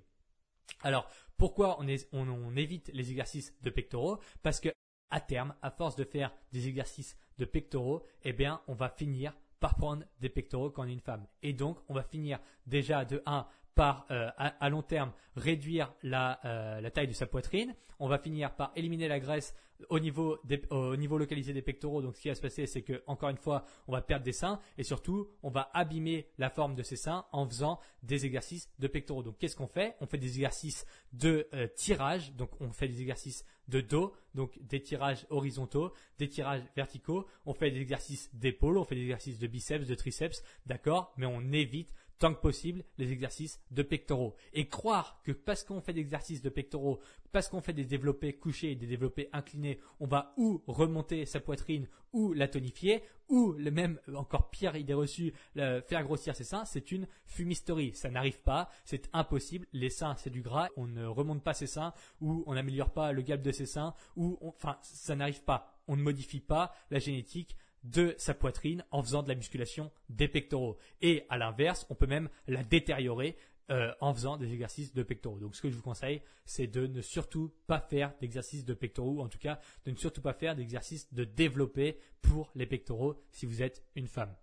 Alors, 0.83 1.09
pourquoi 1.39 1.79
on, 1.79 2.55
évite 2.57 2.91
les 2.93 3.09
exercices 3.09 3.55
de 3.63 3.69
pectoraux 3.69 4.19
Parce 4.43 4.59
que 4.59 4.69
à 5.09 5.21
terme, 5.21 5.55
à 5.63 5.71
force 5.71 5.95
de 5.95 6.03
faire 6.03 6.31
des 6.51 6.67
exercices 6.67 7.17
de 7.39 7.45
pectoraux, 7.45 8.03
eh 8.23 8.33
bien, 8.33 8.61
on 8.67 8.75
va 8.75 8.89
finir 8.89 9.33
par 9.59 9.75
prendre 9.75 10.03
des 10.19 10.29
pectoraux 10.29 10.69
quand 10.69 10.83
on 10.83 10.87
est 10.87 10.93
une 10.93 10.99
femme. 10.99 11.25
Et 11.41 11.53
donc, 11.53 11.79
on 11.87 11.93
va 11.93 12.03
finir 12.03 12.39
déjà 12.67 13.05
de 13.05 13.23
1 13.25 13.47
euh, 13.79 14.29
à, 14.37 14.69
long 14.69 14.81
terme, 14.81 15.11
réduire 15.35 15.93
la, 16.03 16.39
euh, 16.45 16.81
la 16.81 16.91
taille 16.91 17.07
de 17.07 17.13
sa 17.13 17.27
poitrine. 17.27 17.75
On 17.99 18.07
va 18.07 18.17
finir 18.17 18.55
par 18.55 18.71
éliminer 18.75 19.07
la 19.07 19.19
graisse 19.19 19.55
au 19.89 19.99
niveau, 19.99 20.37
au 20.69 20.95
niveau 20.97 21.17
localisé 21.17 21.53
des 21.53 21.61
pectoraux. 21.61 22.01
Donc, 22.01 22.15
ce 22.15 22.21
qui 22.21 22.27
va 22.27 22.35
se 22.35 22.41
passer, 22.41 22.65
c'est 22.65 22.81
que, 22.81 23.01
encore 23.07 23.29
une 23.29 23.37
fois, 23.37 23.63
on 23.87 23.93
va 23.93 24.01
perdre 24.01 24.25
des 24.25 24.33
seins 24.33 24.59
et 24.77 24.83
surtout, 24.83 25.29
on 25.43 25.49
va 25.49 25.69
abîmer 25.73 26.27
la 26.37 26.49
forme 26.49 26.75
de 26.75 26.83
ces 26.83 26.97
seins 26.97 27.25
en 27.31 27.47
faisant 27.47 27.79
des 28.03 28.25
exercices 28.25 28.69
de 28.79 28.87
pectoraux. 28.87 29.23
Donc, 29.23 29.37
qu'est-ce 29.37 29.55
qu'on 29.55 29.67
fait? 29.67 29.95
On 30.01 30.07
fait 30.07 30.17
des 30.17 30.27
exercices 30.27 30.85
de 31.13 31.47
euh, 31.53 31.67
tirage. 31.67 32.33
Donc, 32.33 32.49
on 32.59 32.71
fait 32.71 32.87
des 32.87 33.01
exercices 33.01 33.45
de 33.69 33.81
dos, 33.81 34.13
donc 34.33 34.57
des 34.61 34.81
tirages 34.81 35.25
horizontaux, 35.29 35.93
des 36.17 36.27
tirages 36.27 36.63
verticaux. 36.75 37.27
On 37.45 37.53
fait 37.53 37.71
des 37.71 37.81
exercices 37.81 38.33
d'épaule, 38.33 38.77
on 38.77 38.83
fait 38.83 38.95
des 38.95 39.03
exercices 39.03 39.39
de 39.39 39.47
biceps, 39.47 39.87
de 39.87 39.95
triceps, 39.95 40.43
d'accord? 40.65 41.13
Mais 41.17 41.25
on 41.25 41.41
évite 41.53 41.93
tant 42.19 42.33
que 42.33 42.41
possible 42.41 42.83
les 42.97 43.11
exercices 43.11 43.59
de 43.71 43.81
pectoraux. 43.81 44.35
Et 44.53 44.67
croire 44.67 45.21
que 45.23 45.31
parce 45.31 45.63
qu'on 45.63 45.81
fait 45.81 45.93
des 45.93 46.01
exercices 46.01 46.41
de 46.41 46.49
pectoraux, 46.49 46.99
parce 47.31 47.47
qu'on 47.47 47.61
fait 47.61 47.73
des 47.73 47.85
développés 47.85 48.33
couchés 48.33 48.71
et 48.71 48.75
des 48.75 48.87
développés 48.87 49.29
inclinés, 49.33 49.79
on 49.99 50.07
va 50.07 50.33
ou 50.37 50.61
remonter 50.67 51.25
sa 51.25 51.39
poitrine 51.39 51.87
ou 52.11 52.33
la 52.33 52.47
tonifier, 52.47 53.03
ou 53.27 53.53
le 53.53 53.69
même, 53.69 53.99
encore 54.15 54.49
pire 54.49 54.75
idée 54.75 54.95
reçue, 54.95 55.31
faire 55.53 56.03
grossir 56.03 56.35
ses 56.35 56.43
seins, 56.43 56.65
c'est 56.65 56.91
une 56.91 57.07
fumisterie. 57.25 57.93
Ça 57.93 58.09
n'arrive 58.09 58.41
pas, 58.41 58.69
c'est 58.83 59.09
impossible. 59.13 59.67
Les 59.73 59.91
seins, 59.91 60.15
c'est 60.15 60.31
du 60.31 60.41
gras, 60.41 60.69
on 60.75 60.87
ne 60.87 61.05
remonte 61.05 61.43
pas 61.43 61.53
ses 61.53 61.67
seins, 61.67 61.93
ou 62.19 62.43
on 62.47 62.55
n'améliore 62.55 62.91
pas 62.91 63.11
le 63.11 63.21
galbe 63.21 63.43
de 63.43 63.51
ses 63.51 63.67
seins, 63.67 63.93
ou 64.15 64.39
enfin, 64.41 64.77
ça 64.81 65.15
n'arrive 65.15 65.43
pas. 65.43 65.79
On 65.87 65.95
ne 65.95 66.01
modifie 66.01 66.39
pas 66.39 66.73
la 66.89 66.99
génétique 66.99 67.55
de 67.83 68.13
sa 68.17 68.33
poitrine 68.33 68.83
en 68.91 69.01
faisant 69.03 69.23
de 69.23 69.29
la 69.29 69.35
musculation 69.35 69.91
des 70.09 70.27
pectoraux. 70.27 70.77
Et 71.01 71.25
à 71.29 71.37
l'inverse, 71.37 71.85
on 71.89 71.95
peut 71.95 72.07
même 72.07 72.29
la 72.47 72.63
détériorer 72.63 73.37
euh, 73.71 73.93
en 74.01 74.13
faisant 74.13 74.37
des 74.37 74.51
exercices 74.51 74.93
de 74.93 75.03
pectoraux. 75.03 75.37
Donc 75.37 75.55
ce 75.55 75.61
que 75.61 75.69
je 75.69 75.75
vous 75.75 75.83
conseille, 75.83 76.21
c'est 76.43 76.67
de 76.67 76.87
ne 76.87 77.01
surtout 77.01 77.53
pas 77.67 77.79
faire 77.79 78.13
d'exercices 78.19 78.65
de 78.65 78.73
pectoraux, 78.73 79.17
ou 79.17 79.21
en 79.21 79.29
tout 79.29 79.37
cas 79.37 79.59
de 79.85 79.91
ne 79.91 79.95
surtout 79.95 80.21
pas 80.21 80.33
faire 80.33 80.55
d'exercices 80.55 81.13
de 81.13 81.23
développer 81.23 81.99
pour 82.23 82.51
les 82.55 82.65
pectoraux 82.65 83.21
si 83.31 83.45
vous 83.45 83.61
êtes 83.61 83.83
une 83.95 84.07
femme. 84.07 84.33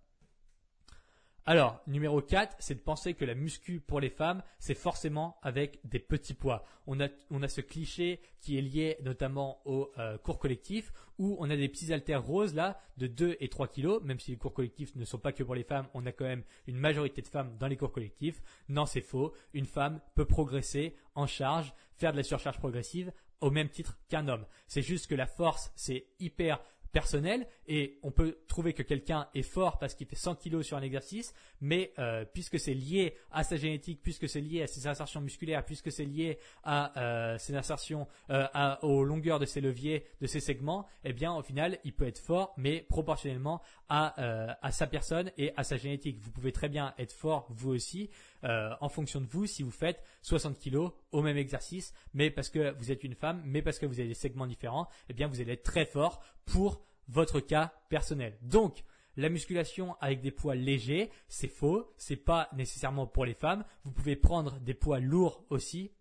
Alors, 1.49 1.79
numéro 1.87 2.21
4, 2.21 2.57
c'est 2.59 2.75
de 2.75 2.81
penser 2.81 3.13
que 3.13 3.23
la 3.23 3.33
muscu 3.33 3.79
pour 3.79 4.01
les 4.01 4.09
femmes, 4.09 4.43
c'est 4.59 4.73
forcément 4.73 5.37
avec 5.41 5.79
des 5.85 5.97
petits 5.97 6.33
poids. 6.33 6.65
On 6.87 6.99
a, 6.99 7.07
on 7.31 7.41
a 7.41 7.47
ce 7.47 7.61
cliché 7.61 8.19
qui 8.41 8.57
est 8.57 8.61
lié 8.61 8.97
notamment 9.01 9.61
au 9.63 9.89
euh, 9.97 10.17
cours 10.17 10.39
collectif 10.39 10.91
où 11.17 11.37
on 11.39 11.49
a 11.49 11.55
des 11.55 11.69
petits 11.69 11.93
haltères 11.93 12.21
roses 12.21 12.53
là 12.53 12.81
de 12.97 13.07
2 13.07 13.37
et 13.39 13.47
3 13.47 13.69
kilos, 13.69 14.03
même 14.03 14.19
si 14.19 14.31
les 14.31 14.37
cours 14.37 14.53
collectifs 14.53 14.93
ne 14.97 15.05
sont 15.05 15.19
pas 15.19 15.31
que 15.31 15.41
pour 15.41 15.55
les 15.55 15.63
femmes, 15.63 15.87
on 15.93 16.05
a 16.05 16.11
quand 16.11 16.25
même 16.25 16.43
une 16.67 16.75
majorité 16.75 17.21
de 17.21 17.29
femmes 17.29 17.55
dans 17.57 17.67
les 17.67 17.77
cours 17.77 17.93
collectifs. 17.93 18.41
Non, 18.67 18.85
c'est 18.85 18.99
faux. 18.99 19.33
Une 19.53 19.67
femme 19.67 20.01
peut 20.15 20.25
progresser 20.25 20.97
en 21.15 21.27
charge, 21.27 21.73
faire 21.95 22.11
de 22.11 22.17
la 22.17 22.23
surcharge 22.23 22.57
progressive 22.57 23.13
au 23.39 23.51
même 23.51 23.69
titre 23.69 23.97
qu'un 24.09 24.27
homme. 24.27 24.45
C'est 24.67 24.81
juste 24.81 25.07
que 25.07 25.15
la 25.15 25.27
force, 25.27 25.71
c'est 25.77 26.07
hyper 26.19 26.59
personnel 26.91 27.47
et 27.67 27.99
on 28.03 28.11
peut 28.11 28.37
trouver 28.47 28.73
que 28.73 28.83
quelqu'un 28.83 29.27
est 29.33 29.43
fort 29.43 29.77
parce 29.77 29.93
qu'il 29.93 30.07
fait 30.07 30.15
100 30.15 30.35
kilos 30.35 30.65
sur 30.65 30.77
un 30.77 30.81
exercice, 30.81 31.33
mais 31.61 31.91
euh, 31.99 32.25
puisque 32.25 32.59
c'est 32.59 32.73
lié 32.73 33.15
à 33.31 33.43
sa 33.43 33.57
génétique, 33.57 34.01
puisque 34.01 34.29
c'est 34.29 34.41
lié 34.41 34.63
à 34.63 34.67
ses 34.67 34.87
insertions 34.87 35.21
musculaires, 35.21 35.65
puisque 35.65 35.91
c'est 35.91 36.05
lié 36.05 36.37
à 36.63 36.99
euh, 36.99 37.37
ses 37.37 37.55
insertions, 37.55 38.07
euh, 38.29 38.47
à, 38.53 38.83
aux 38.83 39.03
longueurs 39.03 39.39
de 39.39 39.45
ses 39.45 39.61
leviers, 39.61 40.05
de 40.21 40.27
ses 40.27 40.39
segments, 40.39 40.87
eh 41.03 41.13
bien 41.13 41.33
au 41.33 41.41
final 41.41 41.79
il 41.83 41.93
peut 41.93 42.07
être 42.07 42.19
fort, 42.19 42.53
mais 42.57 42.81
proportionnellement 42.81 43.61
à, 43.89 44.57
à 44.61 44.71
sa 44.71 44.85
personne 44.85 45.31
et 45.37 45.53
à 45.55 45.63
sa 45.63 45.77
génétique. 45.77 46.19
Vous 46.19 46.31
pouvez 46.31 46.51
très 46.51 46.67
bien 46.67 46.93
être 46.97 47.13
fort 47.13 47.47
vous 47.49 47.71
aussi 47.71 48.09
en 48.43 48.89
fonction 48.89 49.21
de 49.21 49.27
vous 49.27 49.45
si 49.45 49.63
vous 49.63 49.71
faites 49.71 50.03
60 50.21 50.57
kilos 50.57 50.91
au 51.11 51.21
même 51.21 51.37
exercice, 51.37 51.93
mais 52.13 52.29
parce 52.29 52.49
que 52.49 52.75
vous 52.77 52.91
êtes 52.91 53.03
une 53.03 53.15
femme, 53.15 53.41
mais 53.45 53.61
parce 53.61 53.79
que 53.79 53.85
vous 53.85 53.99
avez 53.99 54.09
des 54.09 54.13
segments 54.13 54.47
différents, 54.47 54.87
eh 55.09 55.13
bien 55.13 55.27
vous 55.27 55.41
allez 55.41 55.53
être 55.53 55.63
très 55.63 55.85
fort 55.85 56.21
pour 56.45 56.81
votre 57.07 57.39
cas 57.39 57.73
personnel. 57.89 58.37
Donc, 58.41 58.83
la 59.15 59.29
musculation 59.29 59.95
avec 59.99 60.21
des 60.21 60.29
poids 60.31 60.53
légers, 60.53 61.09
c'est 61.27 61.47
faux, 61.47 61.91
c'est 61.97 62.15
pas 62.15 62.49
nécessairement 62.53 63.07
pour 63.07 63.25
les 63.25 63.33
femmes. 63.33 63.65
Vous 63.83 63.91
pouvez 63.91 64.15
prendre 64.15 64.59
des 64.59 64.75
poids 64.75 64.99
lourds 64.99 65.43
aussi 65.49 65.91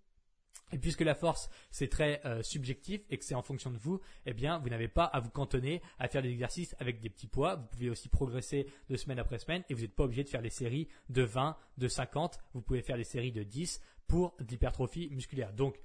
Et 0.73 0.79
puisque 0.79 1.03
la 1.03 1.15
force 1.15 1.49
c'est 1.71 1.89
très 1.89 2.21
euh, 2.25 2.43
subjectif 2.43 3.03
et 3.11 3.19
que 3.19 3.25
c'est 3.25 3.35
en 3.35 3.43
fonction 3.43 3.71
de 3.71 3.79
vous, 3.79 4.01
eh 4.27 4.35
bien 4.35 4.59
vous 4.59 4.69
n'avez 4.69 4.89
pas 4.89 5.05
à 5.05 5.21
vous 5.21 5.31
cantonner 5.31 5.81
à 5.99 6.09
faire 6.09 6.23
des 6.23 6.31
exercices 6.31 6.75
avec 6.79 7.01
des 7.01 7.09
petits 7.09 7.29
poids. 7.29 7.57
Vous 7.57 7.67
pouvez 7.67 7.91
aussi 7.91 8.09
progresser 8.09 8.67
de 8.89 8.97
semaine 8.97 9.19
après 9.19 9.39
semaine 9.39 9.63
et 9.69 9.75
vous 9.75 9.83
n'êtes 9.83 9.95
pas 9.95 10.05
obligé 10.05 10.25
de 10.25 10.29
faire 10.29 10.43
des 10.43 10.51
séries 10.51 10.89
de 11.09 11.23
20, 11.23 11.57
de 11.79 11.89
50. 11.89 12.39
Vous 12.55 12.63
pouvez 12.63 12.83
faire 12.83 12.97
des 12.97 13.05
séries 13.05 13.33
de 13.33 13.45
10 13.45 13.81
pour 14.07 14.35
de 14.41 14.45
l'hypertrophie 14.45 15.09
musculaire. 15.11 15.53
Donc 15.53 15.81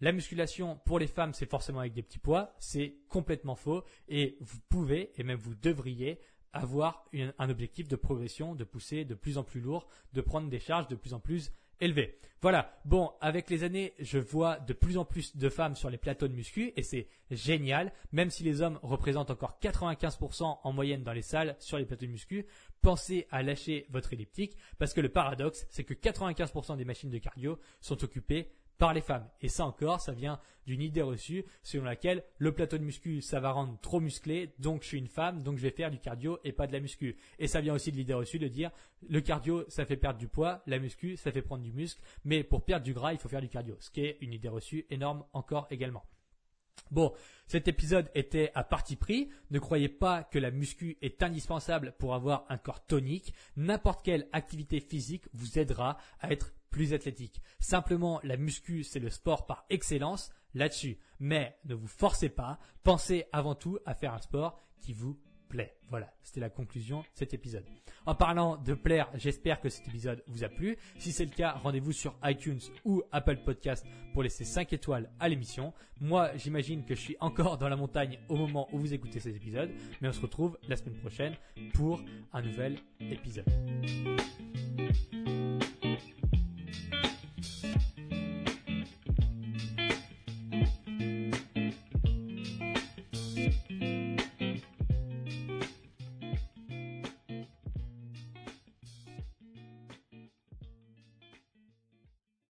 la 0.00 0.12
musculation 0.12 0.76
pour 0.84 0.98
les 0.98 1.06
femmes 1.06 1.32
c'est 1.32 1.48
forcément 1.48 1.80
avec 1.80 1.94
des 1.94 2.02
petits 2.02 2.18
poids, 2.18 2.54
c'est 2.58 2.96
complètement 3.08 3.56
faux 3.56 3.84
et 4.08 4.36
vous 4.40 4.58
pouvez 4.68 5.12
et 5.16 5.22
même 5.22 5.38
vous 5.38 5.54
devriez 5.54 6.20
avoir 6.52 7.04
un 7.38 7.50
objectif 7.50 7.88
de 7.88 7.96
progression, 7.96 8.54
de 8.54 8.64
pousser 8.64 9.04
de 9.04 9.14
plus 9.14 9.38
en 9.38 9.44
plus 9.44 9.60
lourd, 9.60 9.86
de 10.12 10.20
prendre 10.20 10.48
des 10.48 10.58
charges 10.58 10.88
de 10.88 10.96
plus 10.96 11.14
en 11.14 11.20
plus 11.20 11.52
élevé. 11.80 12.20
Voilà. 12.42 12.80
Bon, 12.86 13.12
avec 13.20 13.50
les 13.50 13.64
années, 13.64 13.92
je 13.98 14.18
vois 14.18 14.58
de 14.60 14.72
plus 14.72 14.96
en 14.96 15.04
plus 15.04 15.36
de 15.36 15.48
femmes 15.50 15.76
sur 15.76 15.90
les 15.90 15.98
plateaux 15.98 16.26
de 16.26 16.32
muscu 16.32 16.72
et 16.74 16.82
c'est 16.82 17.06
génial. 17.30 17.92
Même 18.12 18.30
si 18.30 18.42
les 18.44 18.62
hommes 18.62 18.78
représentent 18.82 19.30
encore 19.30 19.58
95% 19.60 20.60
en 20.62 20.72
moyenne 20.72 21.02
dans 21.02 21.12
les 21.12 21.20
salles 21.20 21.56
sur 21.58 21.76
les 21.76 21.84
plateaux 21.84 22.06
de 22.06 22.10
muscu, 22.10 22.46
pensez 22.80 23.26
à 23.30 23.42
lâcher 23.42 23.86
votre 23.90 24.14
elliptique 24.14 24.56
parce 24.78 24.94
que 24.94 25.02
le 25.02 25.10
paradoxe, 25.10 25.66
c'est 25.68 25.84
que 25.84 25.92
95% 25.92 26.78
des 26.78 26.86
machines 26.86 27.10
de 27.10 27.18
cardio 27.18 27.58
sont 27.82 28.02
occupées 28.02 28.50
par 28.80 28.94
les 28.94 29.02
femmes. 29.02 29.28
Et 29.42 29.48
ça 29.48 29.66
encore, 29.66 30.00
ça 30.00 30.12
vient 30.12 30.40
d'une 30.66 30.80
idée 30.80 31.02
reçue 31.02 31.44
selon 31.62 31.84
laquelle 31.84 32.24
le 32.38 32.52
plateau 32.52 32.78
de 32.78 32.82
muscu, 32.82 33.20
ça 33.20 33.38
va 33.38 33.52
rendre 33.52 33.78
trop 33.82 34.00
musclé, 34.00 34.54
donc 34.58 34.82
je 34.82 34.88
suis 34.88 34.98
une 34.98 35.06
femme, 35.06 35.42
donc 35.42 35.58
je 35.58 35.62
vais 35.62 35.70
faire 35.70 35.90
du 35.90 35.98
cardio 35.98 36.38
et 36.44 36.52
pas 36.52 36.66
de 36.66 36.72
la 36.72 36.80
muscu. 36.80 37.18
Et 37.38 37.46
ça 37.46 37.60
vient 37.60 37.74
aussi 37.74 37.92
de 37.92 37.96
l'idée 37.98 38.14
reçue 38.14 38.38
de 38.38 38.48
dire 38.48 38.70
le 39.06 39.20
cardio, 39.20 39.64
ça 39.68 39.84
fait 39.84 39.98
perdre 39.98 40.18
du 40.18 40.28
poids, 40.28 40.62
la 40.66 40.78
muscu, 40.78 41.18
ça 41.18 41.30
fait 41.30 41.42
prendre 41.42 41.62
du 41.62 41.72
muscle, 41.72 42.00
mais 42.24 42.42
pour 42.42 42.64
perdre 42.64 42.84
du 42.84 42.94
gras, 42.94 43.12
il 43.12 43.18
faut 43.18 43.28
faire 43.28 43.42
du 43.42 43.50
cardio, 43.50 43.76
ce 43.80 43.90
qui 43.90 44.00
est 44.00 44.16
une 44.22 44.32
idée 44.32 44.48
reçue 44.48 44.86
énorme 44.88 45.24
encore 45.34 45.66
également. 45.70 46.02
Bon, 46.90 47.12
cet 47.46 47.68
épisode 47.68 48.10
était 48.14 48.52
à 48.54 48.64
parti 48.64 48.96
pris. 48.96 49.28
Ne 49.50 49.58
croyez 49.58 49.88
pas 49.88 50.24
que 50.24 50.38
la 50.38 50.50
muscu 50.50 50.98
est 51.02 51.22
indispensable 51.22 51.94
pour 51.98 52.14
avoir 52.14 52.44
un 52.48 52.58
corps 52.58 52.84
tonique. 52.84 53.34
N'importe 53.56 54.04
quelle 54.04 54.28
activité 54.32 54.80
physique 54.80 55.24
vous 55.32 55.58
aidera 55.58 55.98
à 56.20 56.30
être 56.30 56.52
plus 56.70 56.94
athlétique. 56.94 57.42
Simplement, 57.58 58.20
la 58.22 58.36
muscu, 58.36 58.84
c'est 58.84 59.00
le 59.00 59.10
sport 59.10 59.46
par 59.46 59.66
excellence 59.70 60.30
là-dessus. 60.54 60.98
Mais 61.18 61.56
ne 61.64 61.74
vous 61.74 61.88
forcez 61.88 62.28
pas. 62.28 62.58
Pensez 62.82 63.26
avant 63.32 63.54
tout 63.54 63.78
à 63.86 63.94
faire 63.94 64.14
un 64.14 64.20
sport 64.20 64.58
qui 64.80 64.92
vous 64.92 65.18
plaît. 65.50 65.76
Voilà, 65.90 66.14
c'était 66.22 66.40
la 66.40 66.48
conclusion 66.48 67.00
de 67.00 67.06
cet 67.14 67.34
épisode. 67.34 67.64
En 68.06 68.14
parlant 68.14 68.56
de 68.56 68.74
plaire, 68.74 69.10
j'espère 69.14 69.60
que 69.60 69.68
cet 69.68 69.88
épisode 69.88 70.22
vous 70.28 70.44
a 70.44 70.48
plu. 70.48 70.78
Si 70.98 71.12
c'est 71.12 71.24
le 71.24 71.32
cas, 71.32 71.52
rendez-vous 71.52 71.92
sur 71.92 72.16
iTunes 72.24 72.60
ou 72.84 73.02
Apple 73.12 73.38
Podcast 73.44 73.84
pour 74.14 74.22
laisser 74.22 74.44
5 74.44 74.72
étoiles 74.72 75.10
à 75.18 75.28
l'émission. 75.28 75.74
Moi, 76.00 76.30
j'imagine 76.36 76.84
que 76.84 76.94
je 76.94 77.00
suis 77.00 77.16
encore 77.20 77.58
dans 77.58 77.68
la 77.68 77.76
montagne 77.76 78.18
au 78.28 78.36
moment 78.36 78.68
où 78.72 78.78
vous 78.78 78.94
écoutez 78.94 79.20
cet 79.20 79.36
épisode, 79.36 79.70
mais 80.00 80.08
on 80.08 80.12
se 80.12 80.20
retrouve 80.20 80.56
la 80.68 80.76
semaine 80.76 80.98
prochaine 80.98 81.34
pour 81.74 82.00
un 82.32 82.42
nouvel 82.42 82.76
épisode. 83.00 83.44